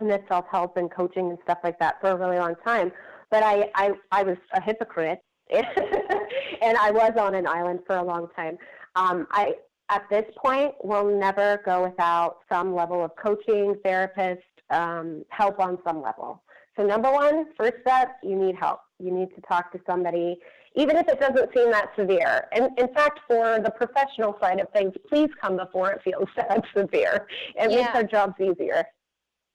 [0.00, 2.92] and the self help and coaching and stuff like that for a really long time.
[3.30, 5.20] But I, I, I was a hypocrite,
[5.50, 8.56] and I was on an island for a long time.
[8.94, 9.54] Um, I,
[9.90, 15.78] at this point, will never go without some level of coaching, therapist, um, help on
[15.86, 16.42] some level.
[16.76, 18.80] So, number one, first step, you need help.
[18.98, 20.38] You need to talk to somebody,
[20.74, 22.48] even if it doesn't seem that severe.
[22.52, 26.64] And in fact, for the professional side of things, please come before it feels that
[26.76, 27.26] severe.
[27.56, 27.76] It Yeah.
[27.76, 28.84] makes our jobs easier.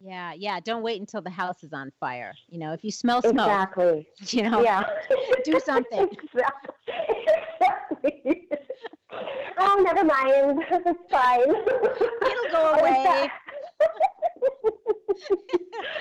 [0.05, 0.59] Yeah, yeah.
[0.59, 2.33] Don't wait until the house is on fire.
[2.49, 4.05] You know, if you smell smoke, Exactly.
[4.27, 4.83] you know, Yeah.
[5.45, 6.09] do something.
[6.11, 6.73] Exactly.
[9.59, 10.61] oh, never mind.
[10.69, 11.39] It's fine.
[11.41, 13.29] It'll go away.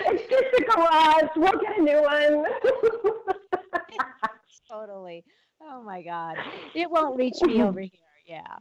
[0.06, 1.30] it's just a garage.
[1.36, 2.44] We'll get a new one.
[4.73, 5.25] Totally.
[5.61, 6.37] Oh my God.
[6.75, 7.91] It won't reach me over here.
[8.27, 8.57] Yeah.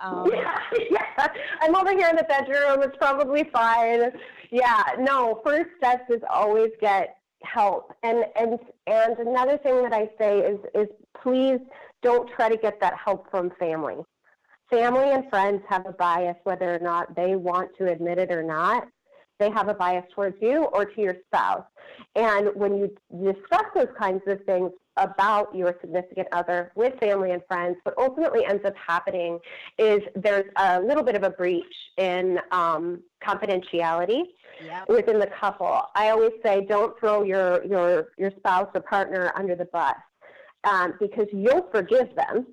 [0.00, 0.58] Um, yeah,
[0.90, 1.26] yeah.
[1.60, 2.82] I'm over here in the bedroom.
[2.82, 4.12] It's probably fine.
[4.50, 5.40] Yeah, no.
[5.44, 7.92] First steps is always get help.
[8.02, 10.88] And and and another thing that I say is is
[11.20, 11.58] please
[12.02, 13.96] don't try to get that help from family.
[14.70, 18.42] Family and friends have a bias, whether or not they want to admit it or
[18.42, 18.86] not.
[19.38, 21.64] They have a bias towards you or to your spouse.
[22.14, 22.94] And when you
[23.24, 28.44] discuss those kinds of things about your significant other with family and friends, what ultimately
[28.44, 29.38] ends up happening
[29.78, 31.64] is there's a little bit of a breach
[31.98, 34.22] in um, confidentiality
[34.64, 34.84] yeah.
[34.88, 35.82] within the couple.
[35.94, 39.94] I always say don't throw your your your spouse or partner under the bus
[40.64, 42.46] um, because you'll forgive them,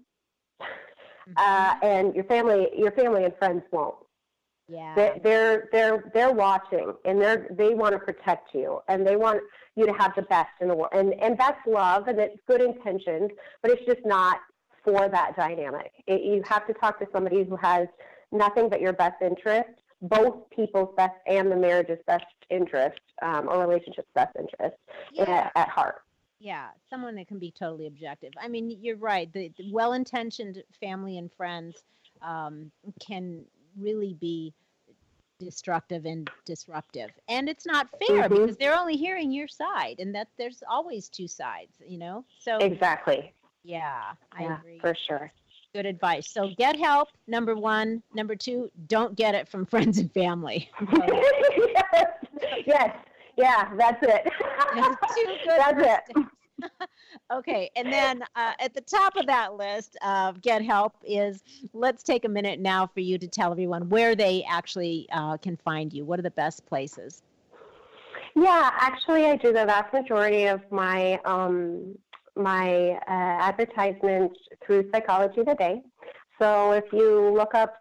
[1.38, 3.96] uh, and your family your family and friends won't.
[4.68, 4.94] yeah.
[4.96, 9.42] They're they're they're, they're watching and they're they want to protect you and they want
[9.76, 12.62] you to have the best in the world and and that's love and it's good
[12.62, 14.40] intentions but it's just not
[14.84, 15.92] for that dynamic.
[16.08, 17.88] It, you have to talk to somebody who has
[18.32, 19.70] nothing but your best interest,
[20.02, 24.76] both people's best and the marriage's best interest um, or relationship's best interest
[25.14, 25.24] yeah.
[25.24, 26.02] at, at heart.
[26.40, 28.34] Yeah, someone that can be totally objective.
[28.38, 29.32] I mean, you're right.
[29.32, 31.84] The, the well-intentioned family and friends
[32.22, 32.70] um,
[33.00, 33.46] can
[33.80, 34.54] really be
[35.44, 38.30] destructive and disruptive, and it's not fair Mhm.
[38.30, 42.26] because they're only hearing your side, and that there's always two sides, you know.
[42.40, 43.34] So Exactly.
[43.64, 44.80] yeah, I yeah, agree.
[44.80, 45.32] for sure.
[45.74, 46.30] Good advice.
[46.30, 47.10] So get help.
[47.28, 48.04] Number one.
[48.14, 50.70] Number two, don't get it from friends and family.
[50.92, 52.08] yes.
[52.66, 52.96] yes.
[53.36, 54.32] Yeah, that's it.
[55.48, 56.26] That's it.
[57.34, 61.44] okay, and then uh, at the top of that list of get help is
[61.74, 65.58] let's take a minute now for you to tell everyone where they actually uh, can
[65.58, 66.06] find you.
[66.06, 67.24] What are the best places?
[68.36, 71.96] Yeah, actually, I do the vast majority of my um,
[72.36, 75.82] my uh, advertisements through Psychology Today.
[76.40, 77.76] So if you look up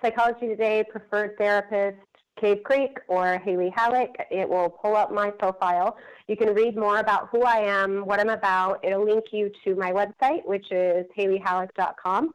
[0.00, 1.98] Psychology Today, preferred therapist,
[2.40, 5.96] Cave Creek, or Haley Halleck, it will pull up my profile.
[6.26, 8.80] You can read more about who I am, what I'm about.
[8.84, 12.32] It'll link you to my website, which is haleyhalleck.com,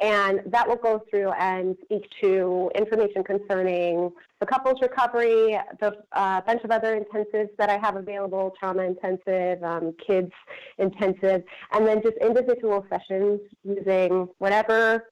[0.00, 6.40] and that will go through and speak to information concerning the couples recovery, the uh,
[6.40, 10.32] bunch of other intensives that I have available, trauma intensive, um, kids
[10.78, 11.42] intensive,
[11.72, 15.04] and then just individual sessions using whatever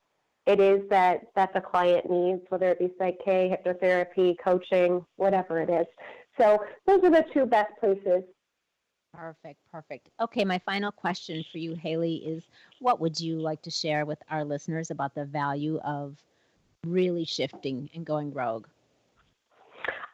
[0.49, 5.69] it is that, that the client needs, whether it be Psych-K, hypnotherapy, coaching, whatever it
[5.69, 5.87] is.
[6.39, 8.25] So those are the two best places.
[9.13, 10.09] Perfect, perfect.
[10.21, 12.45] Okay, my final question for you, Haley, is
[12.79, 16.17] what would you like to share with our listeners about the value of
[16.87, 18.67] really shifting and going rogue?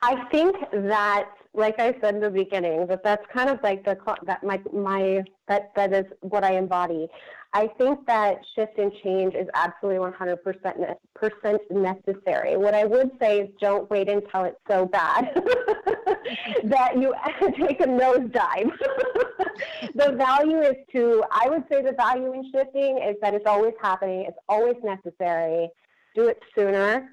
[0.02, 3.96] I think that, like I said in the beginning, that that's kind of like the
[4.26, 7.08] that my my that that is what I embody.
[7.56, 12.56] I think that shift and change is absolutely 100% necessary.
[12.56, 15.30] What I would say is don't wait until it's so bad
[16.64, 17.14] that you
[17.56, 18.72] take a nosedive.
[19.94, 23.74] the value is to, I would say the value in shifting is that it's always
[23.80, 25.68] happening, it's always necessary.
[26.16, 27.10] Do it sooner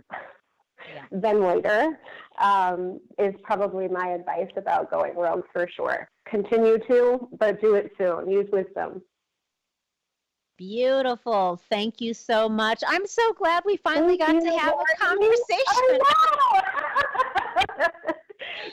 [0.96, 1.06] Yeah.
[1.12, 2.00] than later
[2.42, 6.10] um, is probably my advice about going rogue for sure.
[6.26, 8.30] Continue to, but do it soon.
[8.32, 9.04] Use wisdom.
[10.62, 11.60] Beautiful.
[11.72, 12.84] Thank you so much.
[12.88, 16.00] I'm so glad we finally got to have a conversation.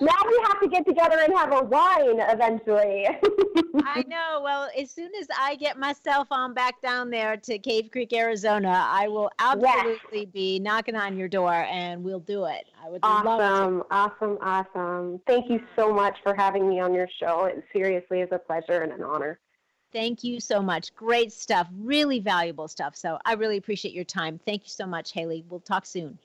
[0.01, 3.07] Now we have to get together and have a wine eventually.
[3.85, 4.41] I know.
[4.45, 8.87] Well, as soon as I get myself on back down there to Cave Creek, Arizona,
[8.89, 12.67] I will absolutely be knocking on your door and we'll do it.
[12.85, 13.29] I would love to.
[13.31, 15.21] awesome, awesome, awesome.
[15.27, 17.47] Thank you so much for having me on your show.
[17.47, 19.41] It seriously is a pleasure and an honor.
[19.93, 20.95] Thank you so much.
[20.95, 21.69] Great stuff.
[21.81, 22.95] Really valuable stuff.
[22.95, 24.39] So I really appreciate your time.
[24.45, 25.45] Thank you so much, Haley.
[25.49, 26.19] We'll talk soon.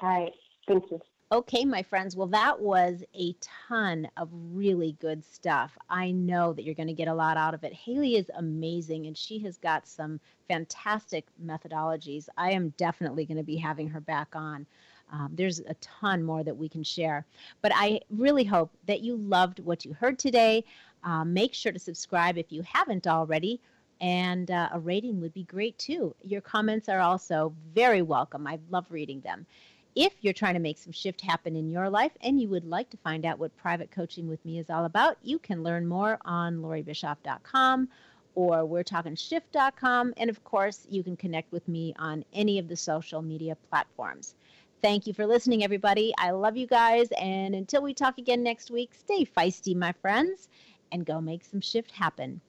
[0.00, 0.32] All right.
[0.66, 1.00] Thank you.
[1.32, 2.14] Okay, my friends.
[2.14, 3.34] Well, that was a
[3.68, 5.76] ton of really good stuff.
[5.90, 7.72] I know that you're going to get a lot out of it.
[7.72, 12.28] Haley is amazing, and she has got some fantastic methodologies.
[12.36, 14.66] I am definitely going to be having her back on.
[15.12, 17.26] Um, there's a ton more that we can share.
[17.62, 20.64] But I really hope that you loved what you heard today.
[21.04, 23.60] Uh, make sure to subscribe if you haven't already.
[24.00, 26.14] And uh, a rating would be great too.
[26.22, 28.46] Your comments are also very welcome.
[28.46, 29.46] I love reading them.
[29.94, 32.90] If you're trying to make some shift happen in your life and you would like
[32.90, 36.18] to find out what private coaching with me is all about, you can learn more
[36.24, 37.88] on lauriebischoff.com
[38.34, 40.14] or we'retalkingshift.com.
[40.16, 44.34] And of course, you can connect with me on any of the social media platforms.
[44.82, 46.12] Thank you for listening, everybody.
[46.18, 47.08] I love you guys.
[47.18, 50.48] And until we talk again next week, stay feisty, my friends,
[50.94, 52.40] and go make some shift happen.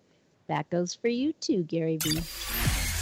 [0.48, 2.22] That goes for you too, Gary Vee.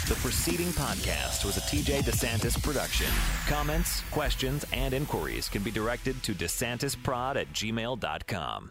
[0.08, 3.06] The preceding podcast was a TJ DeSantis production.
[3.46, 8.70] Comments, questions, and inquiries can be directed to DeSantisProd at gmail.com.